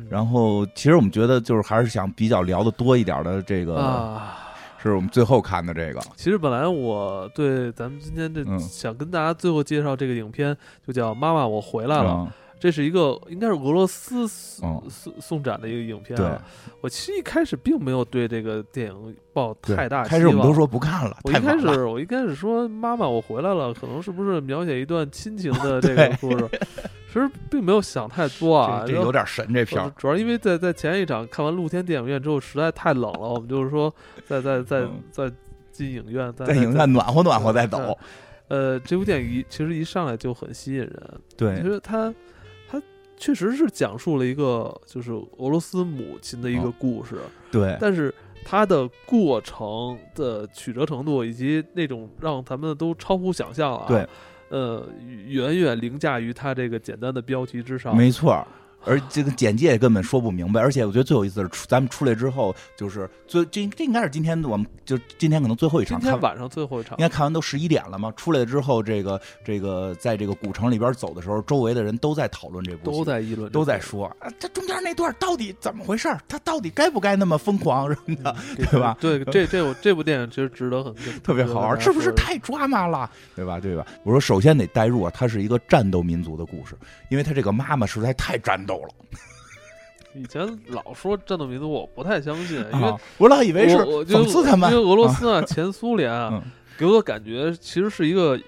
[0.09, 4.43] 然后，其实我们觉得就是还是想比较聊的多一点的，这个啊。
[4.81, 5.99] 是我们最后看的这个。
[6.15, 10.55] 其实本来我对咱们今天这嗯想跟大家最后介绍这个影片，
[10.85, 12.27] 就叫《妈妈我回来了》，嗯
[12.59, 16.41] 这是一个应该是俄罗斯送嗯送送展的一个影片、对啊。
[16.81, 20.09] 我其实一开始并没有对这个电影抱太大希望。
[20.09, 21.55] 开始我们都说不看了，我一开。
[21.59, 26.49] 始我一开始说妈妈我回来了，可能是不是描写一段亲情的 这个故事？
[27.07, 28.83] 其实并没有想太多啊。
[28.85, 29.91] 这这有点神，这片儿。
[29.97, 33.93] 主要因为在在前一场看完露天电影院之后，实在太冷了，我们就是说
[34.25, 35.01] 在在在嗯。
[35.11, 35.31] 在
[35.71, 37.95] 进影院，在在影院暖和暖和再走。
[38.47, 42.11] 呃，这部电影一其实一上来就很吸引人，其对，实它
[42.67, 42.81] 它
[43.15, 47.17] 确实是讲述了一个就是俄罗斯母亲的一个哦故事，
[47.51, 48.11] 对，但是
[48.43, 54.07] 它的过程的曲折程度以及那种让咱们都超乎想象了、啊，对，
[54.49, 54.87] 呃，
[55.25, 57.95] 远远凌驾于它这个简单的标题之上。
[57.95, 58.47] 没错。
[58.87, 68.11] 而这个简介根本说不明白，而且我觉得最有意思的是出，咱们出来之后，就是最这这应该是今天我们就今天可能最后一场看今天晚上最后一场应，该看完都十一点了嘛。
[68.17, 73.77] 出来之后，这个这个在这个古城里边走的时候，周围的人都在讨论这部戏，都在议论，都在。
[73.79, 76.19] 说啊，这中间那段到底怎么回事儿？
[76.27, 78.35] 他到底该不该那么疯狂什么的？
[78.55, 78.97] 对吧？
[78.99, 83.09] 对，这这我这部电影其实值得很 特别好玩，是不是太抓马了？
[83.35, 83.59] 对吧？
[83.59, 83.85] 对吧？
[84.03, 86.75] 我说首先得代入啊，它是一个战斗民族的故事，
[87.09, 88.89] 因为他这个妈妈实在太战斗了
[90.13, 92.97] 以前老说战斗民族，我不太相信， 因为啊！
[93.17, 96.41] 我老以为是讽刺他们因为俄罗斯啊， 前苏联啊，嗯
[96.77, 98.39] 给我的感觉其实是一个。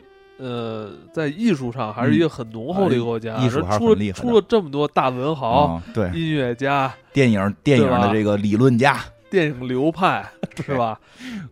[0.42, 8.98] 呃，在艺术上还是一个很浓厚的一个国家，嗯艺术出了出了这么多大文豪、啊，对，音乐家、电影电影的这个理论家
[9.30, 10.26] 电影流派，
[10.66, 10.98] 是吧？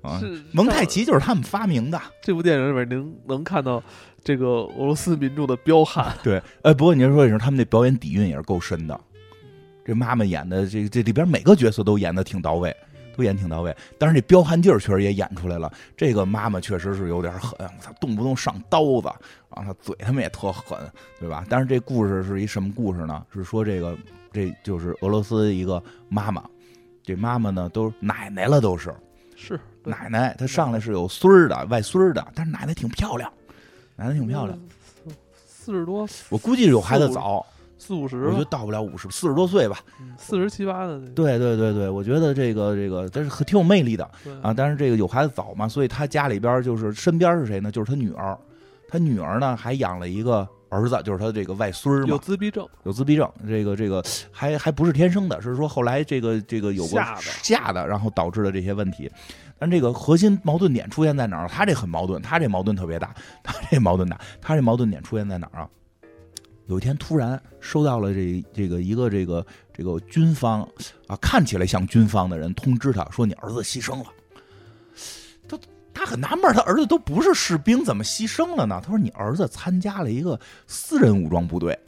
[0.01, 2.01] 啊，是蒙太奇就是他们发明的。
[2.21, 3.84] 这部电影里面您能看到
[4.28, 8.99] 这个俄罗斯民众的彪悍， 对，哎，不过您说也是，他们那表演底蕴也是够深的。
[9.86, 12.75] 这妈妈演的这这里边每个角色都演的挺到位，
[13.15, 13.73] 都演挺到位。
[13.97, 15.71] 但是这彪悍劲儿确实也演出来了。
[15.95, 19.07] 这个妈妈确实是有点狠，我操，动不动上刀子，
[19.55, 20.78] 然后她嘴他们也特狠，
[21.21, 21.45] 对吧？
[21.47, 23.25] 但是这故事是一什么故事呢？
[23.34, 23.97] 是说这个
[24.34, 26.43] 这就是俄罗斯一个妈妈，
[27.01, 28.93] 这妈妈呢都奶奶了，都是
[29.38, 30.36] 是奶奶。
[30.38, 33.32] 她上来是有孙儿的、外孙儿的，但是奶奶挺漂亮，
[33.97, 34.57] 奶奶挺漂亮。，
[35.05, 35.13] 嗯
[35.45, 37.45] 四十多，我估计有孩子早，
[37.77, 39.77] 四五十我觉得，到不了五十，四十多岁吧。
[39.99, 44.09] 嗯四十七八的，对对对对，我觉得这个这个，但是挺有魅力的
[44.41, 44.53] 啊。
[44.53, 47.69] 但是这个有孩子早嘛，所以他家里边就是身边是谁呢？
[47.69, 48.37] 就是他女儿，
[48.87, 53.29] 他女儿呢还养了一个儿子，就是他这个外孙儿有，自闭症，有自闭症。
[53.45, 59.11] 这个这个还还不是天生的，是说后来这个这个有过吓的吓的，然后导致的这些问题。
[59.60, 61.47] 但这个核心矛盾点出现在哪儿？
[61.47, 65.70] 他这很矛盾，他这矛盾特别大，他这矛盾大，他这矛盾点出现在哪儿啊？
[66.68, 70.62] 有一天突然收到了这这个一个这个这个军方
[71.08, 74.05] 啊，看起来像军方的人通知他说你儿子牺牲了。
[75.47, 75.58] 他
[75.93, 78.82] 他很纳闷，他儿子都不是士兵，怎么牺牲了呢？
[78.84, 80.38] 他说你儿子参加了一个
[80.68, 81.80] 私人武装部队，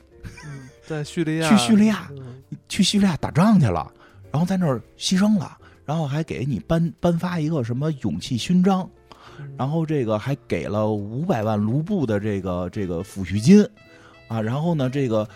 [0.46, 3.92] 嗯在叙利亚，去叙利亚嗯去叙利亚打仗去了，
[4.32, 5.58] 然后在那儿牺牲了。
[5.90, 8.88] 然后还给你颁颁发一个什么勇气勋章，
[9.40, 13.68] 嗯然后这个还给了五百万卢布的这个这个抚恤金，
[14.28, 15.28] 啊，然后呢，这个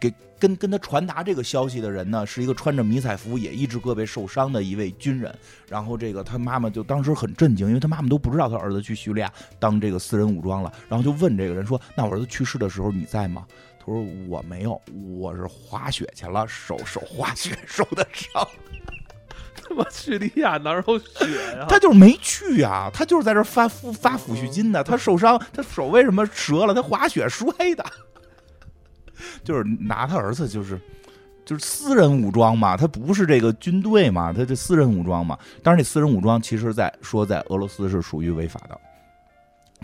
[0.00, 5.30] 给跟跟他传达这个消息的人呢，是一个穿着迷彩服也一只胳膊受伤的一位军人。
[5.68, 13.46] 然后这个他妈妈就当时很震惊，因为他妈妈都不知道他儿子去叙利亚当这个私人武装了，然后就问这个人说：“那我儿子去世的时候你在吗？”
[13.78, 14.80] 他说：“我没有，
[15.12, 18.48] 我是滑雪去了，手手滑雪受的伤。”
[19.70, 21.26] 他妈叙利亚哪有雪
[21.58, 21.66] 呀？
[21.68, 24.82] 他就是没去啊，他就是在这发发发抚恤金的。
[24.82, 26.72] 他受伤，他手为什么折了？
[26.72, 27.46] 他滑雪摔
[27.76, 27.84] 的，
[29.44, 30.80] 就是拿他儿子就是
[31.44, 35.38] 就是私人武装嘛，他不是这个军队嘛，他这私人武装嘛。
[35.62, 38.80] 当然，这私人武装其实在说在俄罗斯是属于违法的，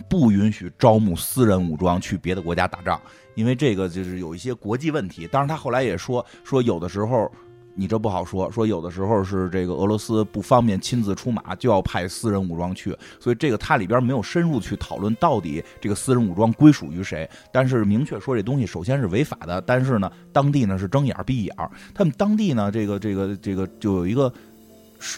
[0.09, 2.99] 不允许招募私人武装去别的国家打仗，
[3.35, 5.27] 因为这个就是有一些国际问题。
[5.27, 7.31] 当然，他后来也说说有的时候。
[7.75, 21.55] 你这不好说，说有的时候是这个俄罗斯不方便亲自出马，就要派私人武装去，所以这个它里边没有深入去讨论到底这个私人武装归属于谁，但是明确说这东西首先是违法的，但是呢，当地呢是睁眼闭眼，
[21.93, 24.33] 他们当地呢这个这个这个就有一个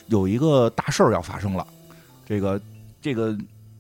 [0.08, 1.66] 有一个大事儿要发生了，
[2.26, 2.60] 这个
[3.02, 3.38] 这个。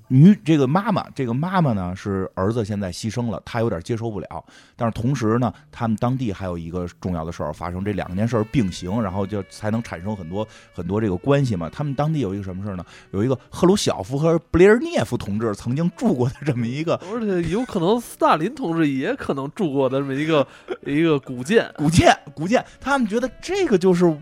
[0.09, 4.45] 女这个妈妈，这个妈妈呢是儿子现在牺牲了，她有点接受不了。
[4.75, 11.69] 但是同时呢，他们当地还有一个重要的事儿发生，这两件事儿并行，然后就才能产生很多很多这个关系嘛。
[11.69, 12.85] 他们当地有一个什么事儿呢？
[13.11, 20.47] 有一个赫鲁晓夫和布列日涅夫同志曾经住过的这么一个，而且有可能斯大林同志也可能住过的这么一个
[20.85, 24.17] 一个古建，古建古建，他们觉得这个就是。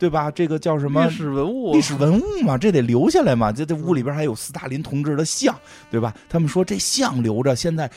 [0.00, 0.30] 对吧？
[0.30, 1.74] 这个叫什么历史文物？
[1.74, 3.52] 历史文物嘛，这得留下来嘛。
[3.52, 5.54] 这这屋里边还有斯大林同志的像，
[5.90, 6.14] 对吧？
[6.26, 7.88] 他们说这像留着，现在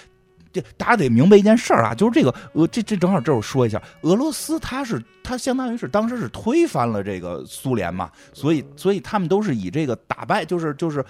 [0.52, 11.06] 这大家得明白一件事儿啊，就是这个俄这这正好这我说一下，俄罗斯它是它相当于是当时是推翻了这个苏联嘛，所以所以他们都是以这个打败，就是就是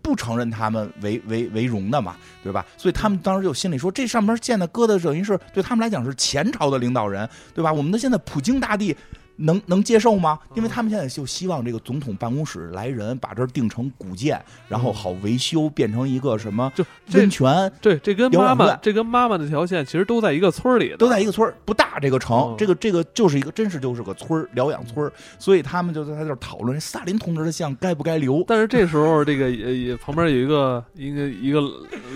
[0.00, 2.64] 不承认他们为为为荣的嘛，对吧？
[2.76, 7.72] 所以他们当时就心里说，这上面建的搁的等于是对他们来讲是前朝的领导人，对吧？
[7.72, 8.96] 我们的现在普京大帝。
[9.36, 10.38] 能能接受吗？
[10.54, 17.70] 因为他们现在就希望这个总统办公室来人，把这儿定成古建，然后好维修，变成一个什么就温泉。
[17.80, 28.44] 对，这跟妈妈这跟妈妈那条线其实都在一个村里，都在一个村不大这个城，哦、这个这个就是一个真是就是个村疗养村所以他们就在这讨论萨林同志的像该不该留。
[28.46, 31.60] 但是这时候这个也旁边有一个一个一个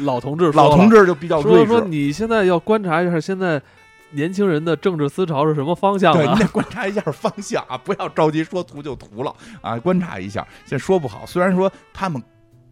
[0.03, 3.61] 老同志，老同志就比较说说你现在要观察一下现在。
[4.13, 6.13] 年轻人的政治思潮是什么方向？
[6.13, 10.47] 对，你得观察一下方向啊， 不要着急说涂就涂了啊，观察一下。
[10.67, 12.23] 先说不好，虽然说他们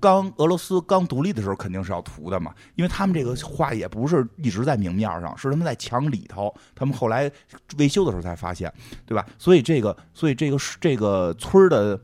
[0.00, 7.30] 刚俄罗斯刚独立的时候肯定是要涂的嘛，因为他们这个话也不是一直在明面上，是他们在墙里头，他们后来
[7.78, 8.72] 维修的时候才发现，
[9.06, 9.26] 对吧？
[9.38, 12.00] 所以这个，所以这个是这个村的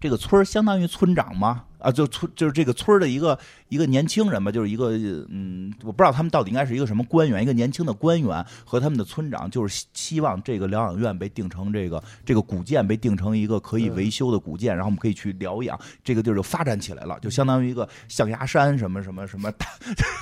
[0.00, 1.64] 这个村相当于村长嘛。
[1.80, 3.38] 啊，就村就是这个村的一个
[3.70, 4.90] 一个年轻人吧，就是一个
[5.30, 19.66] 嗯，我不知道他们到底应该是一个什么官员，一个年轻的官员和他们的村长，就是希望这个疗养院被定成这个这个古建被定成一个可以维修的古建，然后我们可以去疗养，这个地儿就发展起来了，就相当于一个象牙山什么什么什么 大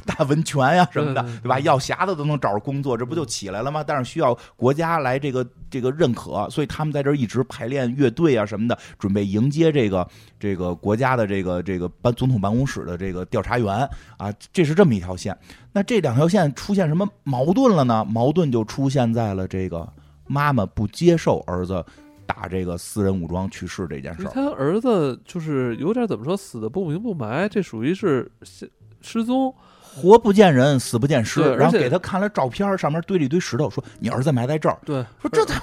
[0.07, 1.59] 大温泉呀什么的，对吧？
[1.59, 3.83] 药匣子都能找着工作，这不就起来了吗？
[3.83, 10.07] 但是需要国家来这个这个认可，所以他们在这儿一直排练乐队啊什么的，准备迎接这个
[10.39, 11.49] 这个国家的这个。
[11.49, 15.37] 个这个办总统办公室的这个调查员啊，这是这么一条线。
[15.73, 18.05] 那这两条线出现什么矛盾了呢？
[18.05, 19.89] 矛盾就出现在了这个
[20.27, 21.85] 妈妈不接受儿子
[22.27, 24.31] 打这个私人武装去世这件事儿。
[24.35, 28.29] 他儿子就是有点怎么说，死的不明不白，这属于是
[29.01, 31.41] 失踪，活不见人，死不见尸。
[31.55, 34.77] 然后给他看了照片，上面堆了一堆石头，说你儿子埋在这儿。
[34.85, 35.63] 对，说这他，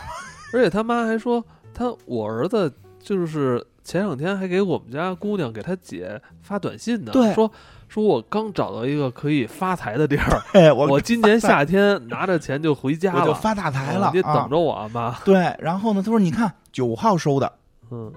[0.54, 3.62] 而且他妈还说他我儿子就是。
[3.86, 7.50] 前两天还给我们家姑娘给她姐发短信呢，说
[7.88, 15.16] 说我刚找到一个可以发财的地儿， 哎，我我今年夏天拿着钱就回家了，我就发大财了，你等着我啊，妈。
[15.24, 17.54] 对，然后呢，他说你看九号收的，
[17.92, 18.12] 嗯，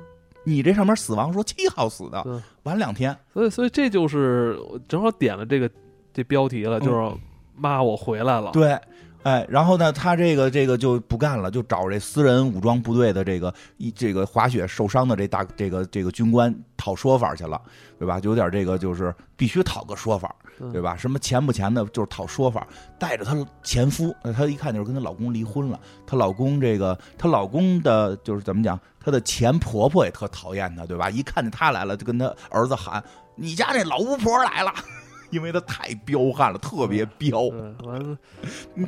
[0.44, 2.24] 你这上面死亡说七号死的，
[2.62, 4.58] 晚两天，所以所以这就是
[4.88, 5.70] 正好点了这个
[6.14, 7.16] 这标题了，就是
[7.54, 8.78] 妈我回来了，对。
[9.24, 17.60] 哎，然后呢，他这个这个就不干了，就找这私人武装部队的这个一这个滑雪受伤的这大这个这个军官讨说法去了，
[17.98, 18.20] 对吧？
[18.20, 20.34] 就有点这个就是必须讨个说法，
[20.72, 20.96] 对吧？
[20.96, 22.66] 什么钱不钱的，就是讨说法。
[22.98, 25.78] 带着她前夫，她一看就是跟她老公离婚了。
[26.06, 28.78] 她老公这个，她老公的就是怎么讲？
[29.00, 31.10] 她的前婆婆也特讨厌她，对吧？
[31.10, 33.02] 一看见她来了，就跟她儿子喊
[33.34, 34.72] ：“你家那老巫婆来了。”
[35.30, 37.42] 因为他太彪悍了，特别彪。
[37.84, 38.18] 完了，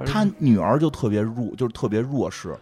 [0.07, 2.57] 他女儿就特别弱，就是特别弱势。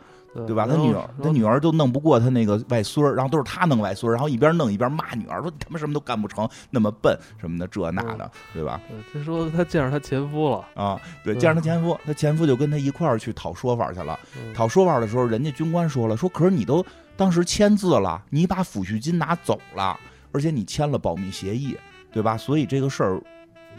[0.46, 0.68] 对吧？
[0.68, 8.80] 他女儿，他女儿就弄不过他那个外孙儿，然后都是他弄外孙儿，然后一边弄一边骂女儿，说你他妈什么都干不成，那么笨什么的，这那的，对吧？
[9.12, 14.16] 他说他见着他前夫了，啊，对，嗯见着他前夫，他前夫就跟他一块儿去讨说法去了。
[14.36, 16.84] 嗯讨说法的时候，人家军官说了，说可是你都
[17.16, 19.98] 当时签字了，你把抚恤金拿走了，
[20.30, 21.76] 而且你签了保密协议，
[22.12, 22.36] 对吧？
[22.36, 23.20] 所以这个事儿，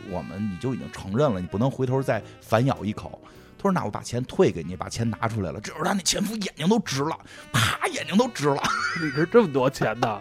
[0.10, 3.20] 我们你就已经承认了，你不能回头再反咬一口。
[3.58, 7.18] 他说：“那我把钱退给你，把钱拿出来了。”这时候他那前夫眼睛都直了，
[7.52, 8.64] 啪，眼睛都直了。
[9.04, 10.18] 你这这么多钱呢？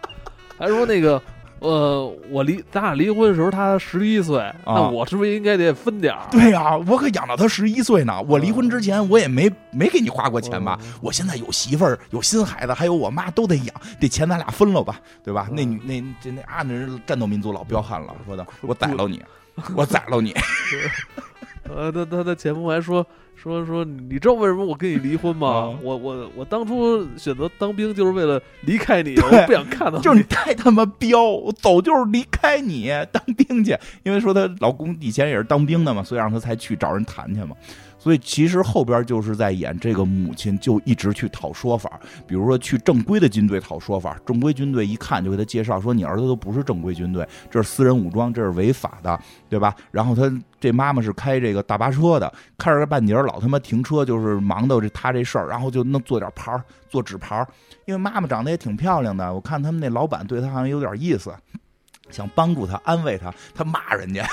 [0.58, 1.22] 还说那个，
[1.60, 6.26] 呃，我离咱俩离婚的时候他十一岁，那我是不是应该得分点儿？
[6.32, 8.20] 对呀、我可养到他十一岁呢。
[8.22, 10.76] 我离婚之前，我也没没给你花过钱吧？
[10.82, 13.68] 嗯我现在有媳妇儿，有新孩子，还有我妈都得养，
[14.00, 15.46] 这钱咱俩分了吧，对吧？
[15.50, 19.22] 嗯那女那这那啊，那是战斗民族老彪悍了，说的我宰了你，
[19.76, 20.34] 我宰了你。
[21.68, 23.06] 呃，他他的前夫还说
[23.36, 25.48] 说说，你知道为什么我跟你离婚吗？
[25.48, 37.54] 啊我我我当初选择当兵就是为了离开你，我不想看到 就是你太他妈彪，我走就是离开你当兵去，因为说她老公以前也是当兵的嘛，所以让她才去找人谈去嘛。
[37.98, 49.18] 所以其实后边就是在演这个母亲就一直去讨说法，比如说去正规的军队讨说法，正规军队一看就给他介绍说你儿子都不是正规军队，这是私人武装，这是违法的，
[49.48, 49.74] 对吧？
[49.90, 57.46] 然后他这妈妈是开这个大巴车的，开着个半截老他妈停车，就是忙到这他这事儿，然后就弄做点牌儿，做纸牌儿，
[57.84, 61.34] 因为妈妈长得也挺漂亮的，我看他们那老板对他好像有点意思，
[62.10, 64.24] 想帮助他、安慰他，他骂人家，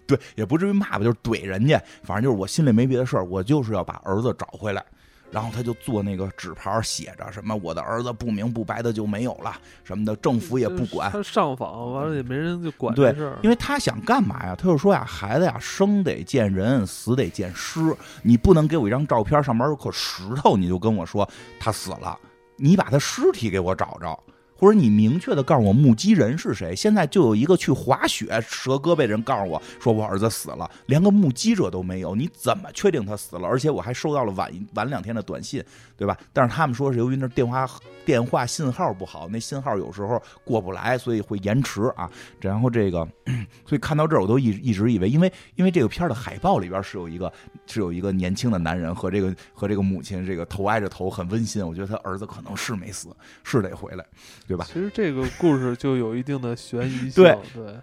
[0.06, 4.84] 对，也不至于骂吧，就是怼人家，反正就是我心里没别的事儿，我就是要把儿子找回来。
[5.32, 11.08] 然后他就做那个纸牌儿，写着什么“我的儿子不明不白的就没有了”什么的，政府也不管。
[11.12, 14.56] 他上访完了也没人就管对这事儿，因为他想干嘛呀？
[14.56, 17.80] 他就说呀，孩子呀，生得见人，死得见尸。
[18.24, 21.24] 你不能给我一张照片，上面有颗石头，你就跟我说
[21.60, 22.18] 他死了。
[22.56, 24.18] 你把他尸体给我找着，
[24.60, 26.76] 或者你明确的告诉我目击人是谁。
[26.76, 33.48] 现在就有一个去滑雪折胳膊人告诉我说我儿子死了，连个目击者都没有，你怎么确定他死了？
[33.48, 35.64] 而且我还收到了晚一晚两天的短信，
[36.00, 36.16] 对吧？
[36.32, 37.68] 但是他们说是由于那电话
[38.06, 42.10] 电话信号不好，那信号有时候过不来，所以会延迟啊。
[42.40, 43.06] 然后这个，
[43.68, 47.30] 所以看到这儿我都一一直以为，因为因为这个片儿的海报里边是有一个
[47.66, 51.64] 是有一个年轻的男人和这个和这个母亲这个头挨着头，很温馨。
[51.64, 54.02] 我觉得他儿子可能是没死，是得回来，
[54.48, 54.64] 对吧？
[54.66, 57.78] 其实这个故事就有一定的悬疑性，对对，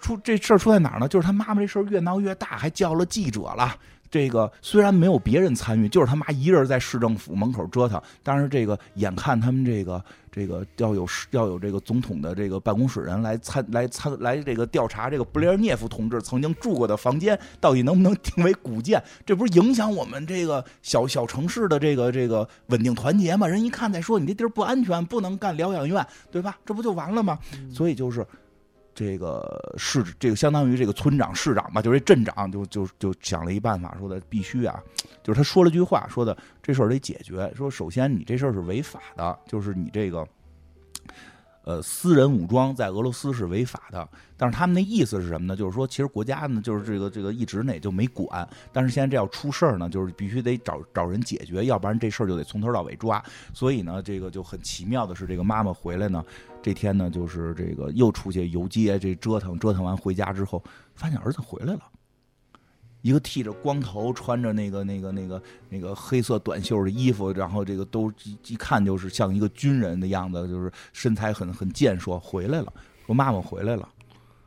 [0.00, 1.08] 出这事儿出在哪儿呢？
[1.08, 3.76] 就是他妈妈这事儿越闹越大，还叫了记者了。
[4.10, 8.00] 这个虽然没有别人参与，就是他妈一人在市政府门口折腾。
[8.22, 23.46] 但是这个眼看他们这个这个要有要有这个总统的这个办公室人来参来参来这个调查这个布列日涅夫同志曾经住过的房间到底能不能定为古建，这不是影响我们这个小小城市的这个这个稳定团结吗？
[23.46, 26.56] 人一看再说你这地儿不安全，不能干疗养院，对吧？
[26.64, 27.38] 这不就完了吗？
[27.72, 28.26] 所以就是
[28.96, 34.82] 这个市这个相当于这个村长市长吧，就是镇长就就就想了一办法，说的必须啊，
[35.22, 40.26] 就是他说了句话，说的这事儿得解决，说首先你这事儿是违法的，就是你这个。
[41.66, 45.56] 呃，私人武装在俄罗斯是违法的，但是他们那意思是什么呢？
[45.56, 53.20] 就是说，其实国家呢，就是这个这个一直呢也就没管，但是现在这要出事儿呢，就是必须得找找人解决，要不然这事儿就得从头到尾抓。
[53.52, 56.24] 所以呢，这个就很奇妙的是，这个妈妈回来呢，
[56.62, 60.62] 这天呢，就是这个又出去游街，这折腾折腾完回家之后，
[60.94, 61.80] 发现儿子回来了。
[63.06, 72.72] 一个剃着光头，穿着那个那个那个那个黑色短袖的衣服，然后这个都一一看就是像一个军人的样子，就是身材很很健硕，回来了，
[73.06, 73.88] 说妈妈回来了，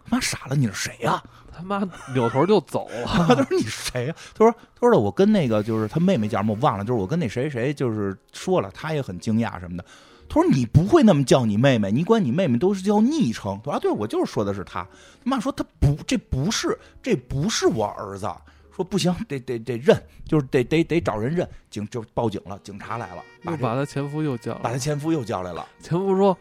[0.10, 1.24] 妈傻了，你是谁呀、
[1.56, 3.06] 他妈扭头就走了。
[3.34, 9.86] 他，说你谁呀、他说他说我跟那个就是他妹妹叫什么我忘了，就是我跟那谁谁就是说了，他也很惊讶什么的。
[10.30, 13.60] 他说你不会那么叫你妹妹，你管你妹妹都是叫昵称。
[13.66, 14.84] 他说啊，对我就是说的是他。
[14.84, 18.30] 他妈说他不，这不是这不是我儿子。
[18.76, 21.46] 说不行，得得得认，就是得得得找人认。
[21.70, 25.68] 警就报警了，警察来了，把他前夫又叫把他前夫又叫来了。
[25.82, 26.38] 前夫说：“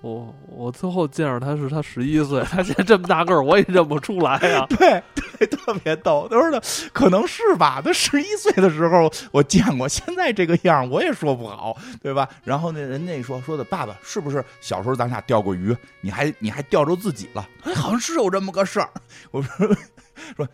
[0.00, 6.26] 我我最后见着他是他十一岁，他现在这么大个儿，我也认不出来呀、对对，特别逗。
[6.30, 12.28] 他说的可能是吧，他十一岁的时候我见过，现在这个样我也说不好，对吧？
[12.44, 15.76] 然后那人家说说的，爸爸是不是小时候咱俩钓过鱼？
[16.00, 17.46] 你还你还钓着自己了？
[17.64, 18.88] 哎，好像是有这么个事儿。
[19.30, 19.68] 我说
[20.36, 20.48] 说。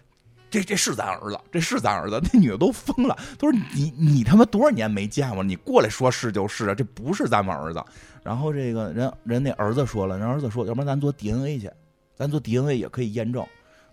[0.50, 2.20] 这这是咱儿子，这是咱儿子。
[2.32, 7.82] 那女的都疯了，都说你你他妈多少年没见过，你过来说是就是啊，这不是咱们儿子。
[8.22, 11.70] 然后这个人人那儿子说了，人儿子说，要不然咱做 DNA 去，
[12.14, 13.44] 咱做 DNA 也可以验证。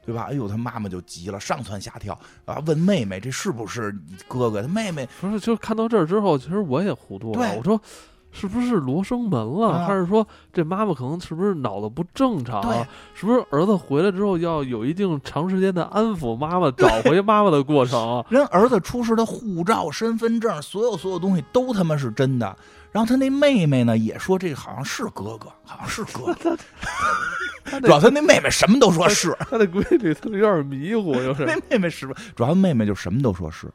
[0.05, 0.27] 对吧？
[0.29, 4.61] 哎呦，他妈妈就急了，上蹿下跳啊，问妹妹这是不是你哥哥？
[4.61, 7.53] 他妹妹不是，就看到这儿之后，其实我也糊涂了。
[7.55, 7.81] 我说，
[8.33, 9.69] 是不是罗生门了？
[9.69, 12.59] 啊还是说这妈妈可能是不是脑子不正常？
[12.61, 18.25] 啊是不是儿子回来之后要有一定长时间的安抚妈妈、找回妈妈的过程？
[18.29, 22.57] 人儿子出示的护照、身份证，所有所有东西都他妈是真的。
[22.91, 26.57] 然后他那妹妹呢，也说这个好像是哥哥，好像是哥哥。
[27.81, 32.13] 主要他那妹妹什么都说是， 他那闺女，他有点迷糊，就是那妹妹是不？
[32.35, 33.67] 主要妹妹就什么都说是。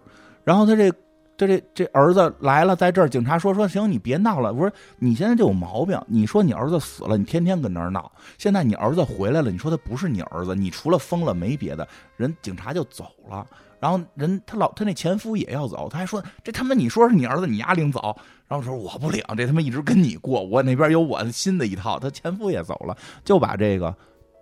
[0.44, 0.92] 然后他这
[1.38, 4.52] 这这这儿子来了，在这儿警察说说行，你别闹了。
[4.52, 8.10] 我说你现在就有毛病，你说你儿子死了，你天天跟那儿闹。
[8.36, 11.86] 现在你儿子回来了，你说他不是你儿子，你除了疯了没别的。
[12.16, 13.46] 人警察就走了，
[13.78, 18.16] 然后人他老他那前夫也要走，他还说这他妈你说是你儿子，你丫领走。
[18.48, 22.00] 然后说我不领，这他妈一直跟你过，我那边有我新的一套。
[22.00, 23.94] 他前夫也走了，就把这个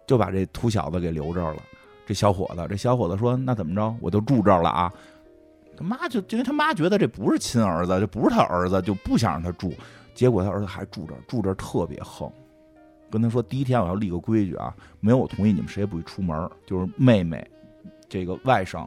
[0.06, 1.62] 就把这秃小子给留这儿了。
[2.06, 3.94] 这小伙子，这小伙子说：“那怎么着？
[4.00, 4.90] 我就住这儿了啊。”
[5.76, 9.72] 他妈就因为他妈觉得这不是亲儿子，这不是他儿子，就不想让他住。
[10.14, 12.30] 结果他儿子还住这，住这特别横，
[13.10, 16.50] 跟他说：“第一天我要立个规矩啊，没有我同意，你们谁也不许出门。
[16.66, 17.46] 就是妹妹，
[18.08, 18.86] 这个外甥。”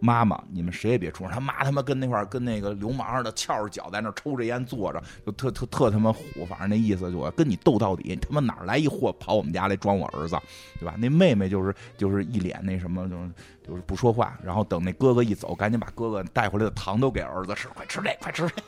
[0.00, 1.32] 妈妈，你们谁也别出门。
[1.32, 6.44] 他妈他妈跟那块儿跟那个流氓似的，翘着脚在那抽着烟坐着，就特特特他妈虎。
[6.46, 8.02] 反正那意思就我跟你斗到底。
[8.04, 10.36] 你他妈哪来一货跑我们家来装我儿子，
[10.78, 10.94] 对吧？
[10.98, 13.30] 那妹妹就是就是一脸那什么，就是
[13.66, 14.38] 就是不说话。
[14.42, 18.62] 然后等那哥哥一走，赶紧把哥哥带回来的糖都给儿子吃，快吃这，快吃这。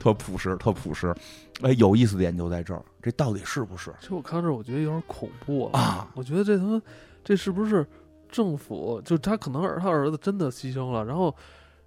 [0.00, 1.14] 特朴实，特朴实。
[1.62, 6.08] 哎，有意思点就在这儿，这到底是不是其实我看这，我觉得有点恐怖啊？
[6.14, 6.82] 我觉得这他妈
[7.24, 7.86] 这是不是
[8.30, 9.00] 政府？
[9.04, 11.34] 就他可能儿他儿子真的牺牲了，然后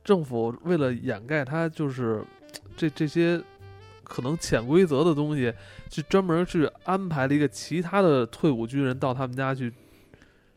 [0.03, 2.23] 政府为了掩盖他就是
[2.75, 3.41] 这这些
[4.03, 5.53] 可能潜规则的东西，
[5.89, 9.71] 去专门去安排了一个其他的退伍军人到他们家去，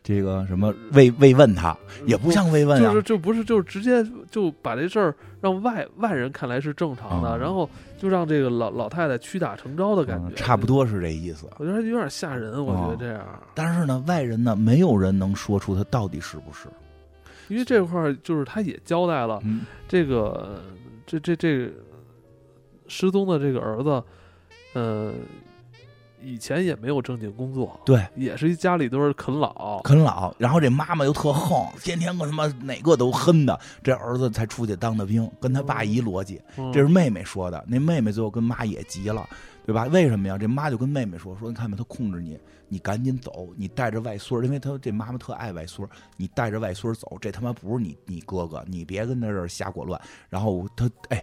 [0.05, 1.74] 这个什么慰慰问他，
[2.05, 10.66] 也不像慰问啊就是，就不是就是直接就把这事儿让外外人看来是正常的，啊然后就让这个老老太太屈打成招的感觉，嗯差不。
[10.66, 11.48] 多是这意思。
[11.57, 13.24] 我觉得有点吓人，我觉哦得这样。
[13.55, 16.68] 但是呢，外人呢，没有人能说出他到底是不是。
[17.48, 20.62] 因为这块儿就是他也交代了，嗯，这个
[21.07, 21.70] 这这这
[22.88, 24.02] 失踪的这个儿子，
[24.72, 25.12] 呃，
[26.25, 33.59] 以前也没有正经工作，对，也是一家里都是啃老，啃老，然后这妈妈又特横，天天跟他妈哪个都恨的。
[33.83, 36.41] 这儿子才出去当的兵，跟他爸一逻辑。
[36.57, 39.29] 嗯这是妹妹说的，那妹妹最后跟妈也急了，
[39.66, 39.85] 对吧？
[39.85, 40.39] 为什么呀？
[40.39, 50.01] 这妈就跟妹妹说说，你看没，他控制你，你赶紧走，你带着外孙，因为他这妈妈特爱外孙，你带着外孙走，这他妈不是你你哥哥，你别跟他这儿瞎裹乱。
[50.29, 51.22] 然后他哎。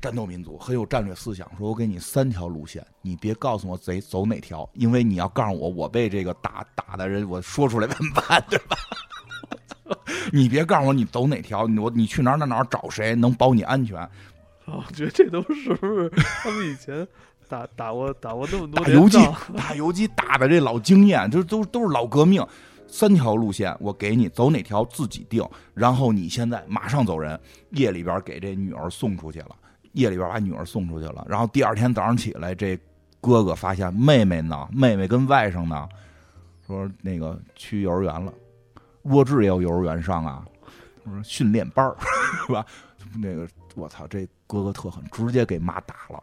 [0.00, 8.76] 战斗民族很有战略思想，说我给你三条路线，你别告诉我贼走哪条，因为你要告诉我我被这个打打的人，我说出来 怎么办，对吧？
[10.32, 13.96] 你别告诉我你走哪条，你我你去哪儿哪儿哪儿找谁能保你安全？
[14.66, 17.06] 我觉得这都是不是他们以前
[17.48, 19.18] 打打过打过那么多打游击，
[19.56, 22.44] 打游击打的这老经验，就都都是老革命。
[22.88, 25.44] 三条路线我给你，走哪条自己定。
[25.74, 27.38] 然后你现在马上走人，
[27.70, 29.56] 夜里边给这女儿送出去了，
[29.96, 31.26] 夜里边把女儿送出去了。
[31.28, 32.78] 然后第二天早上起来，这
[33.20, 35.88] 哥哥发现妹妹呢，妹妹跟外甥呢，
[36.66, 38.32] 说那个去幼儿园了。
[39.02, 40.44] 弱智也有幼儿园上啊，
[41.04, 41.96] 说训练班儿
[42.46, 42.64] 是吧？
[43.18, 46.22] 那个我操，这哥哥特狠，直接给妈打了。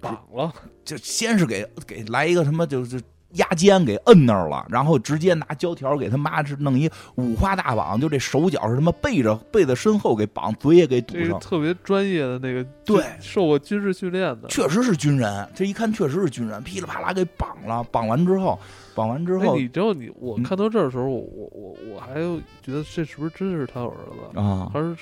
[0.00, 0.52] 绑了，
[0.84, 3.00] 就先是给给来一个什么，就是
[3.34, 11.38] 压肩给摁那儿了，然后直接拿胶条给他妈是弄一五花大绑，就这手脚是他妈背着背在身后给绑，嘴也给堵上。
[11.40, 14.48] 特别专业的那个，对，受过军事训练的。
[14.48, 17.82] 确实是军人，这一看确实是军人，噼里啪啦给绑了。
[17.90, 18.58] 绑完之后，
[18.94, 22.14] 绑完之哎，后你知道你我嗯看到这儿的时候，我我我我还
[22.62, 24.38] 觉得这是不是真是他儿子？
[24.38, 24.96] 啊还是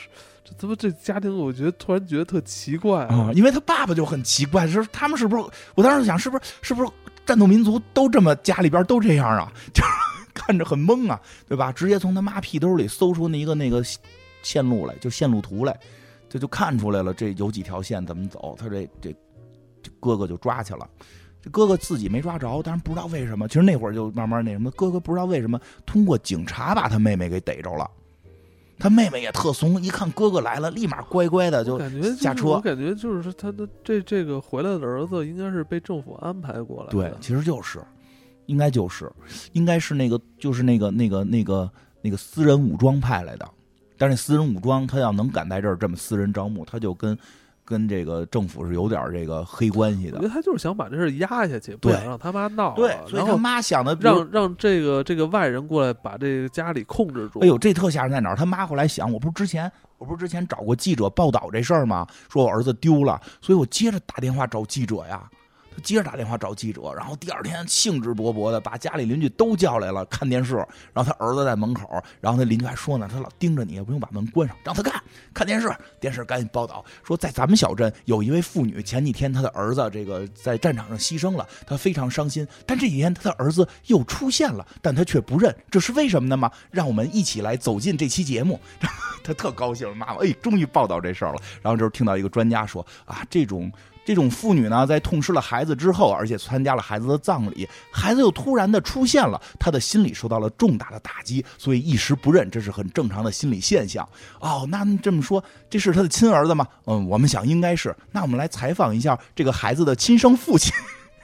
[0.44, 5.44] 这他妈这家庭，我觉得突然觉得特奇怪啊，因为他爸爸就很奇怪，就是他们是不是？
[5.74, 6.90] 我当时想，是不是是不是
[7.24, 9.52] 战斗民族都这么家里边都这样啊？
[9.72, 9.82] 就
[10.34, 11.70] 看着很懵啊，对吧？
[11.70, 13.82] 直接从他妈屁兜里搜出那一个那个
[14.42, 15.78] 线路来，就线路图来，
[16.28, 18.56] 这就看出来了，这有几条线怎么走。
[18.58, 19.14] 他这这
[19.82, 20.88] 这哥哥就抓去了。
[21.40, 23.46] 这哥哥自己没抓着，但是不知道为什么。
[23.48, 27.90] 其实那会儿就慢慢那什么，哥哥不知道为什么通过警察把他妹妹给逮着了。
[28.78, 31.78] 他妹妹也特怂，一看哥哥来了，立马乖乖的就
[32.16, 36.92] 下车我感觉就是他的这这个回来的儿子应该是被政府安排过来的。
[36.92, 37.80] 对，其实就是，
[38.46, 39.10] 应该就是，
[39.52, 41.70] 应该是那个，就是那个那个那个
[42.00, 43.48] 那个私人武装派来的。
[43.96, 47.16] 但是私人武装他要能敢在这儿这么私人招募，他就跟
[47.72, 50.28] 跟这个政府是有点这个黑关系的我觉。
[50.28, 52.74] 得他就是想把这事压下去，不想让他妈闹。
[52.74, 57.40] 对，所以他妈想的，让让这个这个外人过来把这个家里控制住。
[57.40, 58.36] 哎呦，这特吓人在哪儿？
[58.36, 62.06] 他妈后来想，我不是之前我不是之前找过记者报道这事儿吗？
[62.28, 65.22] 说我儿子丢了，所以我接着打电话找记者呀。
[65.74, 70.56] 他接着打电话找记者，然后第二天兴致勃勃的把家里邻居都叫来了看电视，
[70.92, 75.02] 然后他儿子在门口，然后他邻居还说呢，他老盯着你，也不用把门关上，让他看
[75.32, 75.72] 看电视。
[76.00, 82.46] 电视赶紧报道说，在咱们小镇有一位妇女，前几天她的儿子这个在战场上牺牲了，她非常伤心。
[82.66, 86.50] 但这几天她的儿子又出现了，但她却不认，这是为什么呢吗？
[86.70, 88.60] 让我们一起来走进这期节目。
[89.24, 91.40] 他特高兴，妈妈，哎，终于报道这事儿了。
[91.62, 93.70] 然后这时候听到一个专家说啊，这种。
[94.04, 104.08] 这种妇女呢，在痛失了孩子之后，而且参加了孩子的葬礼，孩子又突然的出现了，她的心理受到了重大的打击，所以一时不认，这是很正常的心理现象。
[104.40, 106.66] 哦，那这么说，这是他的亲儿子吗？
[106.86, 107.94] 嗯，我们想应该是。
[108.10, 110.72] 那我们来采访一下这个孩子的亲生父亲。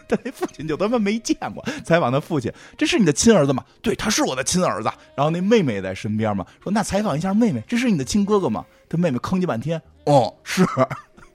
[0.08, 3.62] 他那父亲就他妈没见过，采访他父亲，这是你的亲儿子吗？
[3.82, 4.90] 对，他是我的亲儿子。
[5.14, 8.64] 然后那妹妹也在身边嘛，说那采访一下妹妹，这是你的亲哥哥吗？
[8.88, 10.64] 他妹妹吭叽半天，哦，是。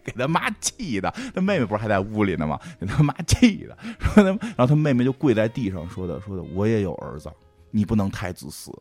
[0.03, 2.59] 给他妈气的，他妹妹不是还在屋里呢吗？
[2.79, 7.31] 给他妈气的，说他，然后他妹妹就跪在地上说的，说的，我也有儿子，
[7.71, 8.71] 你不能太自私。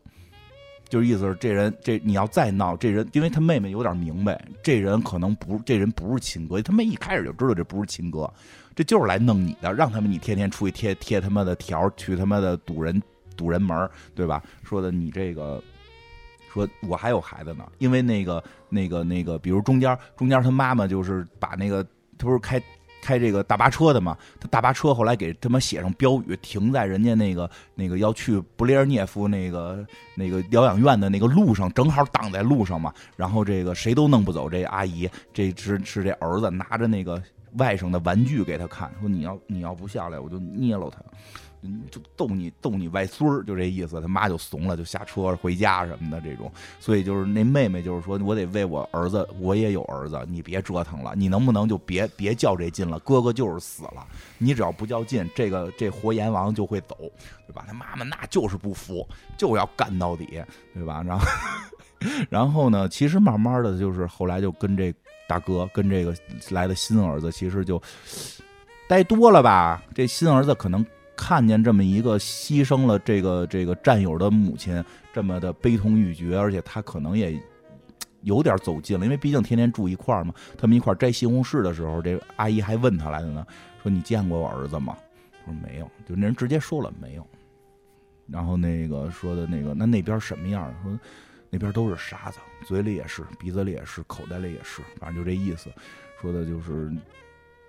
[0.89, 8.31] 就是意思是这人这你要再闹这人，因为他妹妹有点明白，这人可能不，这人不是亲哥，他妹一开始就知道这不是亲哥，
[8.75, 13.01] 这就是来弄你的，让他们你天天出去贴贴他妈的条，去他妈的堵人
[13.35, 14.43] 堵人门，对吧？
[14.63, 15.63] 说的你这个。
[16.53, 21.83] 说我还有孩子呢，因为那个那个那个，比如中间中间他妈妈就是把那个
[22.17, 22.61] 他不是开
[23.01, 29.85] 开这个大巴车的嘛，他大巴车后来给他妈写上标语，停在人家那个那个要去布列涅夫那个
[30.15, 32.93] 那个疗养院的那个路上，正好挡在路上嘛。
[33.17, 37.21] 然后这个谁都弄不走这阿姨，这是是这儿子拿着那个
[37.57, 40.99] 外甥的玩具给他看，说你要你要不下来，我就捏了他。
[41.89, 44.01] 就逗你逗你外孙儿，就这意思。
[44.01, 46.51] 他妈就怂了，就下车回家什么的这种。
[46.79, 52.99] 所以就是那妹妹就是说，我得为我儿子，我也有儿子，你别折腾了，你能不能就别别较这劲了？
[52.99, 54.05] 哥哥就是死了，
[54.37, 56.97] 你只要不较劲，这个这活阎王就会走，
[57.47, 57.63] 对吧？
[57.67, 59.07] 他妈妈那就是不服，
[59.37, 60.43] 就要干到底，
[60.73, 61.01] 对吧？
[61.05, 61.25] 然后
[62.29, 64.93] 然后呢，其实慢慢的就是后来就跟这
[65.27, 66.13] 大哥跟这个
[66.49, 67.81] 来的新儿子，其实就
[68.87, 69.81] 待多了吧。
[69.95, 70.85] 这新儿子可能。
[71.15, 74.83] 看见这么一个牺牲了这个这个战友的母亲，
[75.13, 77.39] 这么的悲痛欲绝，而且他可能也
[78.21, 80.33] 有点走近了，因为毕竟天天住一块儿嘛。
[80.57, 83.45] 他们一块摘西红柿的时候，这阿姨还问他来的呢，
[83.81, 84.97] 说你见过我儿子吗？
[85.45, 87.27] 他说没有，就那人直接说了没有。
[88.27, 90.73] 然后那个说的那个，那那边什么样？
[90.83, 90.99] 说
[91.49, 95.69] 那边都是沙子，嘴里也是，鼻子里也是，口袋里也是，反正就这意思。
[96.19, 96.91] 说的就是。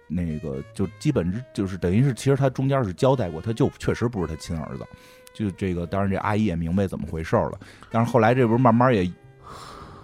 [0.07, 4.87] 那个就基本就是等于是，其实他中间是交代过，他就确实不是他亲儿子。
[5.33, 7.59] 就这个，当然这阿姨也明白怎么回事了。
[7.91, 9.11] 但是后来这不是慢慢也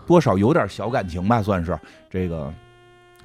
[0.06, 1.78] 多少有点小感情吧，算是
[2.08, 2.52] 这个。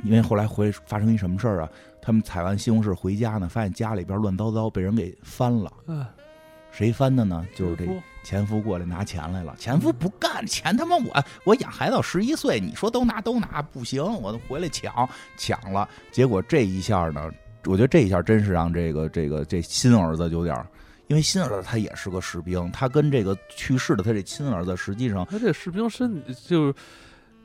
[0.03, 1.69] 因为后来回发生一什么事儿啊？
[2.01, 5.71] 他们采完西红柿回家呢，发现家里边乱糟糟，被人给翻了。
[5.87, 6.05] 嗯，
[6.69, 7.47] 谁翻的呢？
[7.55, 7.85] 就是这。
[8.25, 15.07] 前夫过来拿钱来了，前夫不干，钱他妈我我养孩子到十一岁，你说都拿都拿不行，我回来抢
[15.37, 17.29] 抢了，结果这一下呢，
[17.65, 20.57] 我觉得这一下真是让这个这个这新儿子有点，
[21.05, 26.75] 因为新儿子他也是个士兵，他跟这个去世的他这亲儿子实际上，他这士兵身就是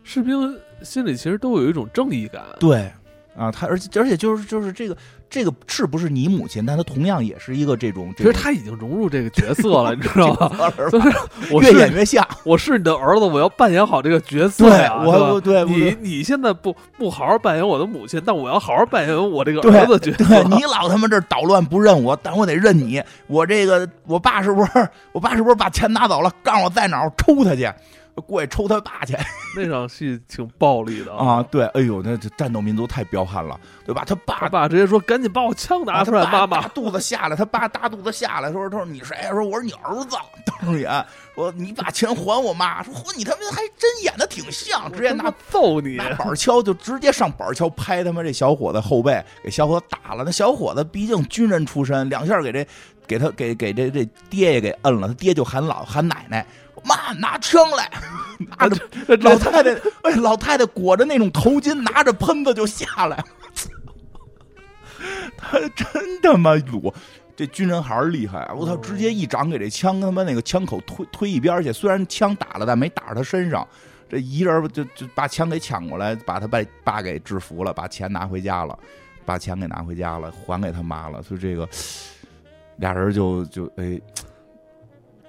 [0.03, 2.91] 士兵心里其实都有一种正义感，对
[3.37, 4.97] 啊，他而且而且就是就是这个。
[5.31, 6.67] 这个是不是你母亲？
[6.67, 8.13] 但她同样也是一个这种。
[8.17, 10.69] 其实他已经融入这个角色了， 你知道吗？
[10.91, 10.99] 就
[11.63, 12.27] 是越演越像。
[12.43, 15.01] 我是你的儿子，我要扮演好这个角色呀。
[15.07, 20.43] 我对你，你现在不不好好扮演我的母亲，但我要好好扮演我这个儿子角色。
[20.49, 23.01] 你老他妈这捣乱不认我，但我得认你。
[23.29, 24.89] 我这个我爸是不是？
[25.13, 26.33] 我爸是不是把钱拿走了？
[26.43, 27.73] 告诉我在哪儿，抽他去。
[28.21, 29.17] 过去抽他爸去，
[29.57, 31.43] 那场戏挺暴力的啊！
[31.51, 34.05] 对，哎呦，那这战斗民族太彪悍了，对吧？
[34.07, 39.17] 他爸爸直接说：“赶紧把我枪拿出来！”妈妈大肚子下来，他爸大肚子下来，说：“他说你谁？
[39.31, 40.17] 说我是你儿子。”
[40.61, 50.23] 瞪眼说：“你把钱还我妈。”说：“嚯，你他妈还真演的挺像，直接拿揍你，拿板锹就直接上板锹拍他妈这小伙子后背，给小伙子打了。
[50.25, 52.67] 那小伙子毕竟军人出身，两下给这
[53.07, 56.45] 给他给给这这爹也给摁了，他爹就喊老喊奶奶。
[56.85, 57.91] 妈，拿枪来！
[58.57, 58.77] 拿着
[59.19, 59.71] 老太太，
[60.03, 63.23] 哎，老太太裹着那种头巾，拿着喷子就下来。
[65.37, 65.87] 他真
[66.23, 66.93] 他妈鲁，
[67.37, 68.51] 这军人还是厉害！
[68.57, 71.71] 我操，直接一掌给这枪他妈那个枪口推推一边去。
[71.73, 73.67] 虽然枪打了，但没打着他身上。
[74.09, 78.79] 这一人就就把枪给抢过来，把他爸爸给制服了，把钱拿回家了，
[79.25, 81.23] 把钱给拿回家了，还给他妈了。
[81.23, 81.69] 所以这个
[82.77, 84.01] 俩人就就哎。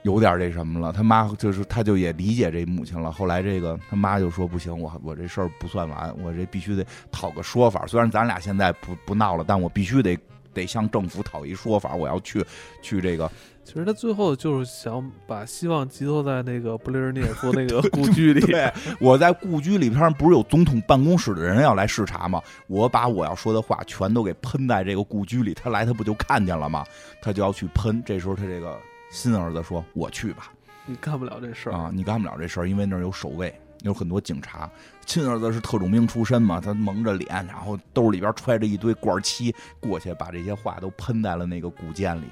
[0.03, 3.11] 有点这什么了，他妈就是他就也理解这母亲了。
[3.11, 7.86] 后来这个他妈就说不行，我我这事儿不算完，我这必须得讨个说法。
[7.86, 10.18] 虽然咱俩现在不不闹了，但我必须得
[10.53, 11.94] 得向政府讨一说法。
[11.94, 12.44] 我要去
[12.82, 13.30] 去这个。
[13.64, 18.41] 其实他最后就是想把希望寄托在那个布列日涅夫那个故居里。
[18.49, 22.41] 对，我在故居里边不是有总统办公室的人要来视察吗？
[22.65, 26.84] 我把我要说的话全都给喷在这个故居里，他来他不就看见了吗？
[27.22, 28.02] 他就要去喷。
[28.03, 28.76] 这时候他这个。
[29.11, 30.51] 新儿子说：“我去吧，
[30.85, 31.91] 你干不了这事儿啊！
[31.93, 34.67] 你干不了这事儿，因为那儿有守卫，有很多警察。
[35.05, 42.25] 亲儿子是特种兵出身嘛，他蒙着脸，然后兜里边揣着一堆罐漆，过去把这些话都喷在了那个古建里，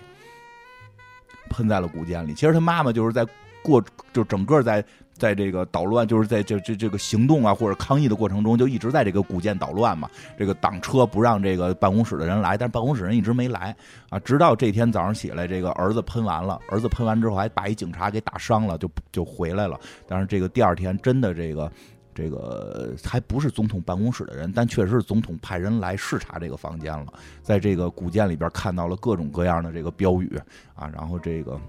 [1.50, 2.34] 喷在了古建里。
[2.34, 3.28] 其实他妈妈就是在
[3.62, 3.84] 过，
[4.14, 4.84] 就整个在。”
[5.20, 10.10] 在这个捣乱，就是在这这这个行动啊，或者抗议的过程中，就一直在这个古建捣乱嘛。
[10.38, 13.76] 这个挡车不让这个办公室的人来，但是办公室人一直没来
[14.10, 14.18] 啊。
[14.20, 19.78] 直到这天早上起来，这个儿子喷完了，儿子喷完之后还把一警察给打伤了，就就回来了。
[20.08, 21.72] 但是这个第二天真的这个
[22.16, 27.14] 这个还不是总统办公室的人，但确实是总统派人来视察这个房间了，
[27.44, 30.40] 在这个古建里边看到了各种各样的这个标语
[30.76, 31.60] 啊，然后这个。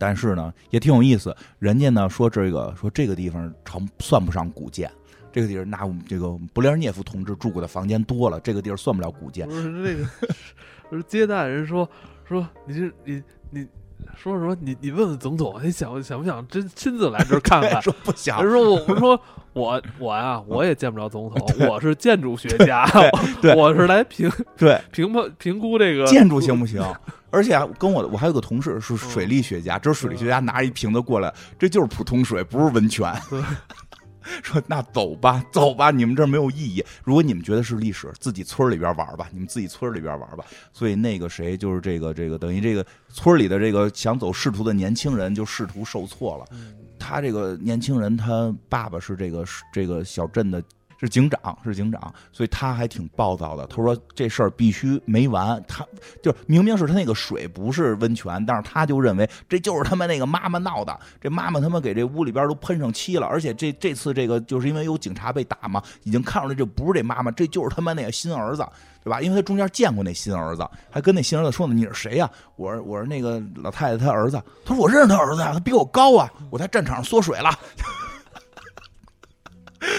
[0.00, 1.36] 但是呢，也挺有意思。
[1.58, 4.90] 人家呢说这个说这个地方成算不上古建，
[5.30, 9.46] 这个地儿那我们这个布列日涅夫同志住过的房间多了，这个地儿算不了古建。
[9.46, 10.08] 不是那个，
[10.96, 11.86] 是接待人说
[12.26, 13.22] 说你这你
[14.00, 14.56] 你说什么？
[14.60, 17.80] 你你问问总统，你想想不想真亲自来这儿看看？
[17.82, 18.42] 说不想。
[18.42, 19.20] 人说我说
[19.52, 22.86] 我我呀，我也见不着总统， 我是建筑学家，
[23.56, 26.82] 我是来评 对评判评估这个建筑行不行？
[27.30, 33.12] 而且跟我，我还有个同事是水利学家，这水利学家拿一瓶子过来，这就是普通水，不是温泉。
[34.42, 36.84] 说那走吧，走吧，你们这儿没有意义。
[37.04, 40.44] 如果你们觉得是历史，自己村里边玩吧，你们自己村里边玩吧。
[40.72, 46.44] 所以那个谁，就是这个这个，等于这个村里的这个想走仕途的年轻人，就仕途受挫了。
[46.98, 50.62] 他这个年轻人，他爸爸是这个这个小镇的。
[51.00, 53.66] 是警长，是警长，所以他还挺暴躁的。
[53.68, 55.62] 他说这事儿必须没完。
[55.66, 55.82] 他
[56.22, 61.00] 就明明是他那个水不是温泉，但是他就认为这就是他们那个妈妈闹的。
[61.18, 68.62] 这妈妈他妈给这屋里边都喷上漆了，而且这这次这个就是因为有警察被打嘛，已经看出来这不是这妈妈，这就是他妈那个新儿子，
[69.02, 69.22] 对吧？
[69.22, 77.50] 因为他中间见过那新儿子，还跟那新儿子说呢：“你是谁呀？”我说：“我是那个老太太她儿子。”他说：“我认识他儿子呀，他比我高啊，我在战场上缩水了。”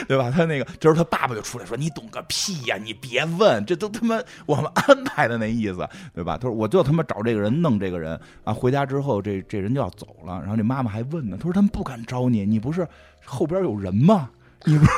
[0.08, 0.30] 对吧？
[0.30, 2.78] 他那个，这时候他爸爸就出来说：“你懂个屁呀！
[2.78, 10.40] 你别问，这都他妈我们安排的那意思，对吧？”他说：“我就他妈找这个人弄这个人啊！”回家之后，这这人就要走了。
[10.42, 12.88] 然后这妈妈还问呢：“他说他们不敢招你，你不是
[13.26, 14.30] 后边有人吗？
[14.66, 14.92] 你不是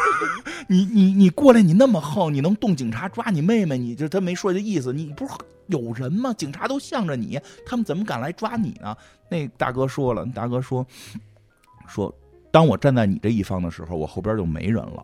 [0.68, 3.78] 你你你过来，你那么横，你能动警察抓你妹妹？
[3.78, 5.34] 你就他没说这意思，你不是
[5.68, 6.34] 有人吗？
[6.34, 8.96] 警察都向着你，他们怎么敢来抓你呢？”
[9.30, 10.86] 那大哥说了，大哥说
[11.88, 12.14] 说。
[12.54, 15.04] 当我站在你这一方的时候，我后边就没人了，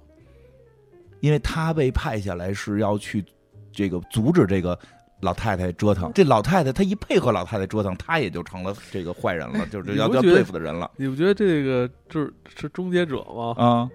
[1.20, 3.26] 因为他被派下来是要去
[3.72, 4.78] 这个阻止这个
[5.22, 6.12] 老太太折腾。
[6.14, 10.92] 这老太太她一配合老太太折腾，她也就成了这个坏人了，就是要要对付的人了。
[10.96, 13.56] 你不觉得这个就是是终结者吗？
[13.58, 13.90] 啊，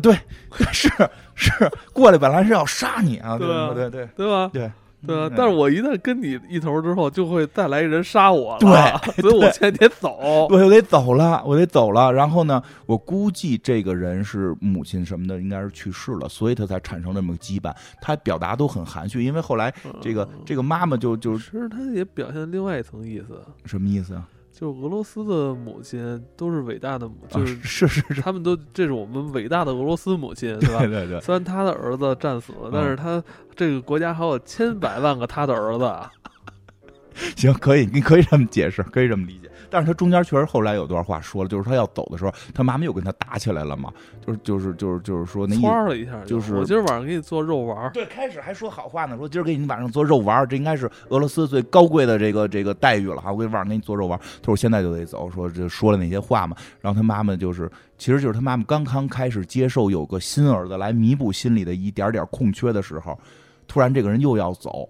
[0.00, 0.14] 对，
[0.70, 0.88] 是
[1.34, 1.50] 是
[1.92, 4.48] 过来本来是要杀你啊，对对对对吧？
[4.54, 4.70] 对。
[5.06, 8.58] 对啊，但是我一旦跟你一头之后，就会再来一人杀我了。
[8.60, 10.18] 对，所以我现在得走，
[10.50, 12.12] 我得走了，我得走了。
[12.12, 17.74] 然后呢，我估计这个人是母亲什么的，应该是去世了，所以他才产生这么个羁绊。
[18.00, 24.28] 他表达都很含蓄，因为后来这个这个妈妈就就其实他也表现另外一层意思，什么意思啊？
[24.60, 30.80] 就俄罗斯的母亲都是伟大的母，就是是是是，他们都这是我们伟大的俄罗斯母亲， 对吧？
[30.80, 31.20] 对对对。
[31.22, 33.24] 虽然他的儿子战死了，但是他
[33.56, 35.90] 这个国家还有千百万个他的儿子。
[37.36, 39.39] 行，可以，你可以这么解释，可以这么理解。
[39.70, 43.92] 但是他中间确实后来有段话说了，就是他要走的时候，他妈妈又跟他打起来了嘛，
[44.26, 47.90] 就是就是就是就是说那蹿了一下，就是我今儿晚上给你做肉丸。
[47.92, 54.18] 对，开始还说好话呢，说今儿给你晚上做肉丸，这应该是俄罗斯最高贵的这个这个待遇了哈，我给晚上给你做肉丸。
[54.42, 56.56] 他说现在就得走，说这说了那些话嘛。
[56.80, 63.18] 然后他妈妈就是，其实就是他妈妈刚刚开始接受有个新儿子来弥补心里的一点点空缺的时候，
[63.68, 64.88] 突然这个人又要走。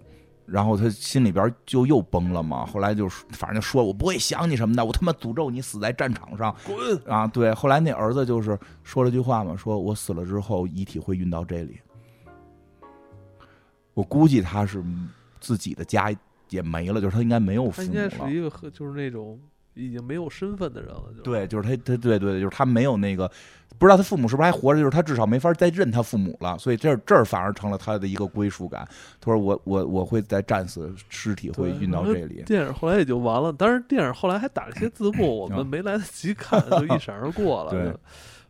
[0.50, 7.26] 然后他心里边就又崩了嘛，后来就反正就说我不会想你什么的，我他妈诅咒你死在战场上，滚啊！
[7.28, 11.80] 对，后来那儿子就是说了句话嘛，说我死了之后遗体会运到这里，
[13.94, 14.82] 我估计他是
[15.40, 16.12] 自己的家
[16.48, 17.94] 也没了，就是他应该没有父母了。
[17.94, 19.38] 应该是一个就是那种
[19.86, 23.30] 已经没有身份的人了，就对，就是他，他对对，就是他没有那个，
[23.78, 28.86] 不知道他父母是不是还活着，就是他至少没法再认他父母了，所以这这儿反而成了他的一个归属感。
[29.20, 32.42] 他说我我我会在战死，尸体会运到这里。
[32.46, 37.70] 电影后来也就完了，但是电影后来还打了一些字幕，我们没来得及看，就一闪而过了。
[37.72, 38.00] 对就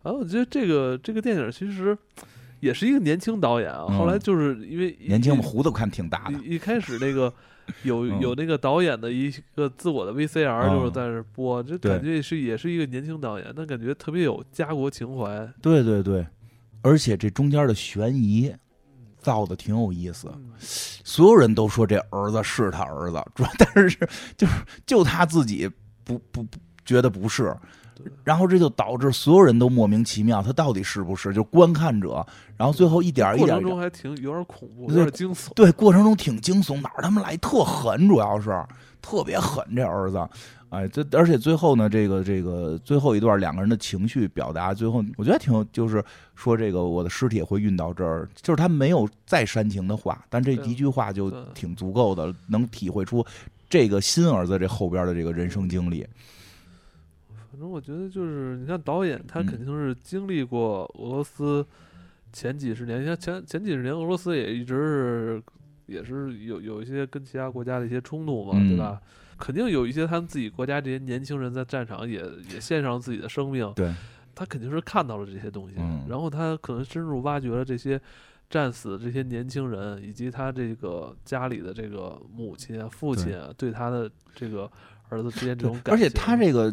[0.02, 1.96] 然后我觉得这个这个电影其实
[2.60, 7.32] 也是一个年轻导演啊，嗯后来就是因为一年轻嘛，胡子看挺大的，一一开始那个
[7.84, 15.48] 有嗯有那个导演的一个自我的 VCR 嗯就是在那儿播，这感觉是也是一个年轻导演，但感觉特别有家国情怀。
[15.62, 16.26] 对对对，
[16.82, 18.52] 而且这中间的悬疑
[19.18, 20.28] 造的挺有意思。
[20.34, 23.98] 嗯所有人都说这儿子是他儿子，主要但是
[24.36, 24.52] 就是
[24.86, 25.68] 就他自己
[26.04, 27.56] 不不不觉得不是对，
[28.24, 31.32] 然后这就导致所有人都莫名其妙，他到底是不是？
[31.32, 35.52] 就观看者，然后最后一点一点儿一点儿，程中还挺有点恐怖，有点惊悚。
[35.54, 38.50] 对，过程中挺惊悚，哪儿他妈来特狠，主要是
[39.02, 40.28] 特别狠这儿子。
[40.70, 46.04] 哎，这而且最后呢，这个这个最后一段两个人的情绪表达，最后我觉得挺，就是
[46.36, 53.26] 说这个我的尸体也会运到这儿，就是他没有再煽情的话，但这一句话就挺足够的，能体会出
[53.68, 56.06] 这个新儿子这后边的这个人生经历。
[57.50, 59.46] 反正我觉得就是，你像导演他嗯。
[59.46, 61.66] 肯定是经历过俄罗斯
[62.32, 65.42] 前几十年，你看前前几十年俄罗斯也一直是
[65.86, 69.00] 也是有有一些跟其他国家的一些冲突嘛，嗯对吧？
[69.36, 72.22] 肯定有一些他们自己国家这些年轻人在战场也
[72.52, 73.92] 也献上自己的生命，对，
[74.34, 76.06] 他肯定是看到了这些东西，嗯。
[76.08, 78.00] 然后他可能深入挖掘了这些
[78.48, 84.70] 战死的这些年轻人，以及他这个家里的这个母亲啊、父亲啊，对他的这个
[85.08, 86.72] 儿子之间这种感情，而且他这个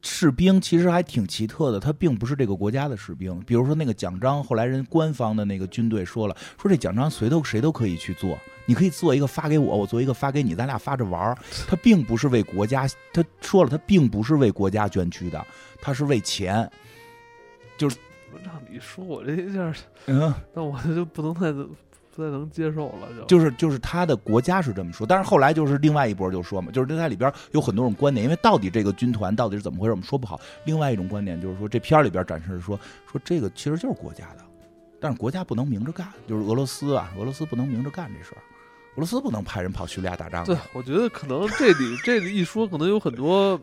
[0.00, 3.38] 士兵其实还挺奇特的，他并不是这个国家的士兵。
[3.40, 11.38] 比如说那个奖章，后来人官方的那个军队说了，说这奖章谁都谁都可以去做，你可以做一个发给我，我做一个发给你，咱俩发着玩儿。
[11.66, 15.46] 他并不是为国家，他说了，他并不是为国家捐躯的，
[15.80, 16.70] 他是为钱。
[17.76, 17.96] 就是
[18.44, 19.72] 让你说我这一下，
[20.06, 21.52] 嗯，那我就不能再
[22.18, 30.40] 不太能接受了，就就是就是他的国家是这么说，但是后来就是另外一波就说嘛，就是这在里边有很多种观点，因为到底这个军团到底是怎么回事，我们说不好。
[30.64, 32.76] 另外一种观点就是说，这片里边展示说
[33.08, 34.42] 说这个其实就是国家的，
[34.98, 38.34] 但是国家不能明着干，就是俄罗斯啊，俄罗斯不能明着干这事，
[38.98, 43.58] 俄罗斯不能派人跑叙利亚打仗对，我觉得可能这里这里一说，可能有很多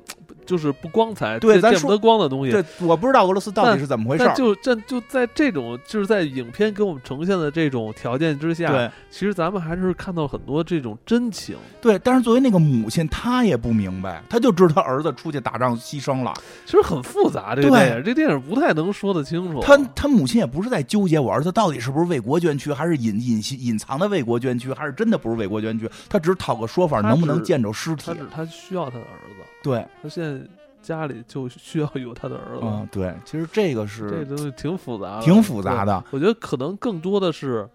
[0.45, 2.53] 就是不光彩、对咱说见见不得光的东西。
[2.53, 4.23] 对我不知道俄罗斯到底是怎么回事。
[4.25, 11.57] 但就这就在这种就是在影片给我们呈现的这种条件之下，对其实咱们还是看到很多这种真情。
[11.81, 16.33] 对，但是作为那个母亲，她也不明白，她就知道她儿子出去打仗牺牲了，
[16.65, 19.59] 其实很复杂，这个对电影，这电影不太能说得清楚。
[19.59, 28.13] 他他母亲也不是在纠结我儿子到底是不是为国捐躯，还是隐隐隐藏的为国捐躯，还是真的不是为国捐躯，他只是讨个说法，能不能见着尸体他？
[28.13, 30.47] 只他需要他的儿子，对，他现在
[30.81, 32.61] 家里就需要有他的儿子。
[32.61, 36.03] 嗯，对，其实这个是这东西挺复杂的，挺复杂的。
[36.11, 37.67] 我觉得可能更多的是，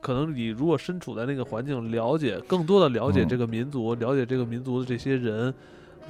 [0.00, 5.54] 可能你如果身处在那个环境，了解更多的了解嗯这个民族，了解这个民族的这些人，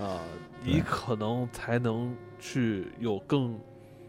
[0.01, 0.21] 啊、
[0.65, 3.55] 你可能才能去有更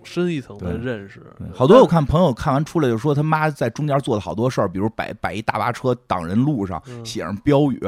[0.07, 1.21] 深一层的认识。
[1.53, 7.79] 好多我看朋友看完出来就说他妈在中间做了好多事儿，比如摆摆一大巴车挡人路上，嗯写上标语。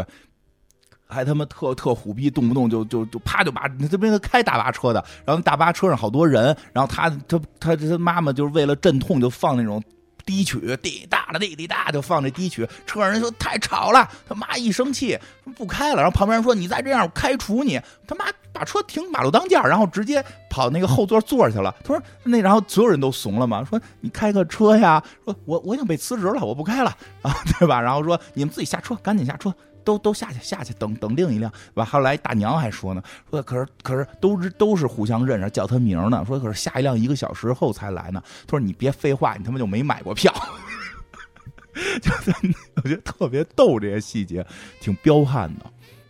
[1.11, 9.81] 还他妈特特虎逼，动不动就就就啪就把这边开大巴车的，然后大巴车上好多人，然后他他他他妈妈就是为了镇痛就放那种
[10.29, 15.17] 低曲，滴答的滴滴答就放这低曲，车上人说太吵了，他妈一生气
[15.55, 21.73] 不开了，然后旁边人说你再这样我开除你，他妈把车停马路当间，然后直接跑那个后座坐去了。
[21.83, 27.81] 他说那然后所有人都怂了嘛，说你开个车呀，说我我想被辞职了，我不开了，啊对吧？
[27.81, 29.51] 然后说你们自己下车，赶紧下车。
[29.89, 31.85] 都都下去下去，等等另一辆，对吧？
[31.85, 33.01] 后来大娘还说呢，
[33.31, 36.23] 说可是可是都是都是互相认识，叫他名呢。
[36.27, 38.21] 说可是下一辆一个小时后才来呢。
[38.45, 40.31] 他说你别废话，你他妈就没买过票。
[42.03, 42.31] 就是
[42.75, 44.45] 我觉得特别逗，这些细节
[44.79, 45.65] 挺彪悍的。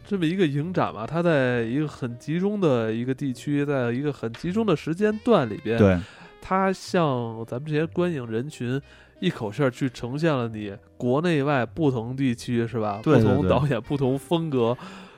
[0.06, 5.98] 这么一个影展吧，它在一个很集中的一个地区，在一个很集中的时间段里边，对
[6.42, 8.82] 它向咱们这些观影人群
[9.20, 13.00] 一口气儿去呈现了你国内外不同地区是吧？
[13.04, 14.78] 对对对不同导演、不同风格，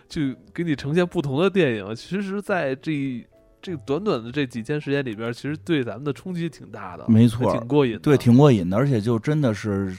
[0.10, 1.95] 去给你呈现不同的电影。
[1.95, 3.26] 其实，在这
[3.61, 7.99] 这短短的这几天时间里边，其实对咱们的冲击挺大的，没错挺过瘾的。
[7.99, 9.95] 对，挺过瘾的，而且就真的是，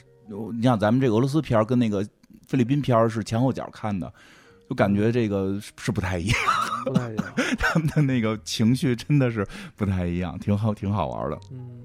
[0.53, 2.05] 你像咱们这个俄罗斯片儿跟那个
[2.45, 4.11] 菲律宾片儿是前后脚看的，
[4.69, 6.37] 就感觉这个是是不太一样，
[6.85, 7.25] 不太一样。
[7.57, 9.47] 他们的那个情绪真的是
[9.77, 11.39] 不太一样，挺好，挺好玩的。
[11.51, 11.83] 嗯，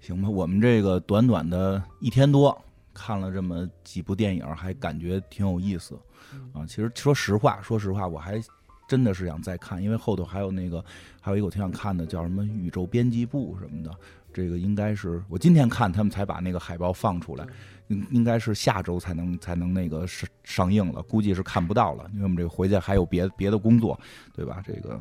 [0.00, 2.56] 行吧，我们这个短短的一天多
[2.92, 5.98] 看了这么几部电影，还感觉挺有意思
[6.34, 6.66] 嗯啊。
[6.66, 8.40] 其实说实话，说实话，我还
[8.88, 10.84] 真的是想再看，因为后头还有那个
[11.20, 13.90] 还有一个我挺想看的，叫什么宇宙编辑部什么的。
[14.32, 17.44] 这个应该是我今天看他们才把那个海报放出来，
[17.88, 23.98] 应应该是下周才能才能那个上上映了，估计是看不到了，因为我们这个回去还有别别的工作，
[24.32, 24.62] 对吧？
[24.64, 25.00] 这个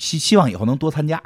[0.00, 1.22] 希希望以后能多参加，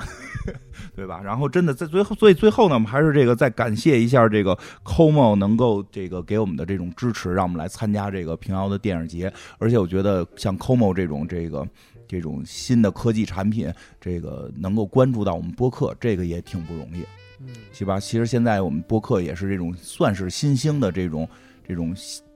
[0.94, 1.20] 对吧？
[1.24, 9.32] 然后真的在最后，所以最后呢，我们还是这个再感谢一下这个 COMO 能够这个给我们的这种支持，让我们来参加这个平遥的电影节。
[9.58, 11.66] 而且我觉得像 COMO 这种这个
[12.08, 17.04] 这种新的科技产品，这个能够关注到我们播客，这个也挺不容易。
[17.40, 18.00] 嗯，是吧？
[18.00, 21.28] 其实现在我们播客也是这种算是新兴的这种
[21.66, 21.94] 这种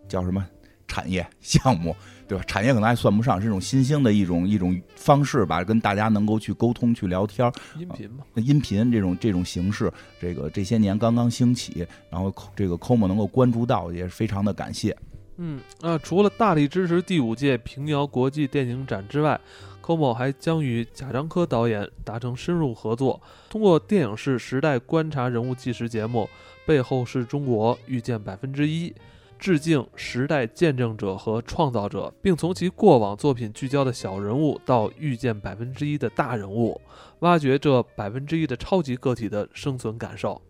[0.09, 0.45] 叫什么
[0.87, 1.95] 产业项目，
[2.29, 2.45] 对吧？
[2.47, 7.51] 产业可能还算不上，是一种新兴的一种一种方式吧，跟大家能够去沟通、去聊天。
[7.79, 9.91] 音频嘛，音频这种这种形式，
[10.21, 14.95] 这个这些年刚刚兴起，然后这个 COMO 能够关注到，也是非常的感谢。
[15.39, 19.41] 嗯，那除了大力支持第五届平遥国际电影展之外
[19.83, 26.29] ，COMO 还将与贾樟柯导演达成深入合作，通过电影式时代观察人物纪实节目
[26.67, 28.91] 《背后是中国遇见百分之一》，
[29.39, 36.81] 致敬时代见证者和创造者，并从其过往作品聚焦的小人物到遇见百分之一的大人物，
[37.21, 40.41] 挖掘这百分之一的超级个体的生存感受。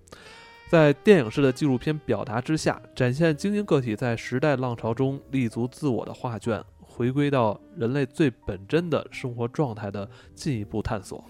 [0.69, 6.63] 在电影式的纪录片表达之下，展现精英个体在时代浪潮中立足自我的画卷。
[6.81, 11.25] 回归到人类最本真的生活状态的进一步探索。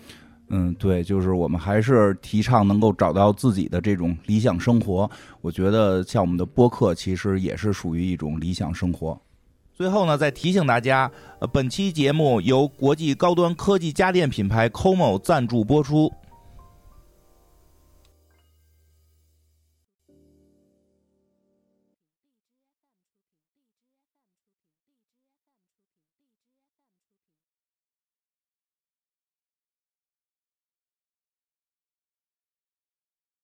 [0.51, 5.11] 嗯，对，就是我们还是提倡能够找到自己的这种理想生活。
[5.41, 9.20] 我觉得像我们的播客，其实也是属于一种理想生活。
[9.75, 16.12] 最后呢，再提醒大家，呃，本期节目由国际高端科技家电品牌 COMO 赞助播出。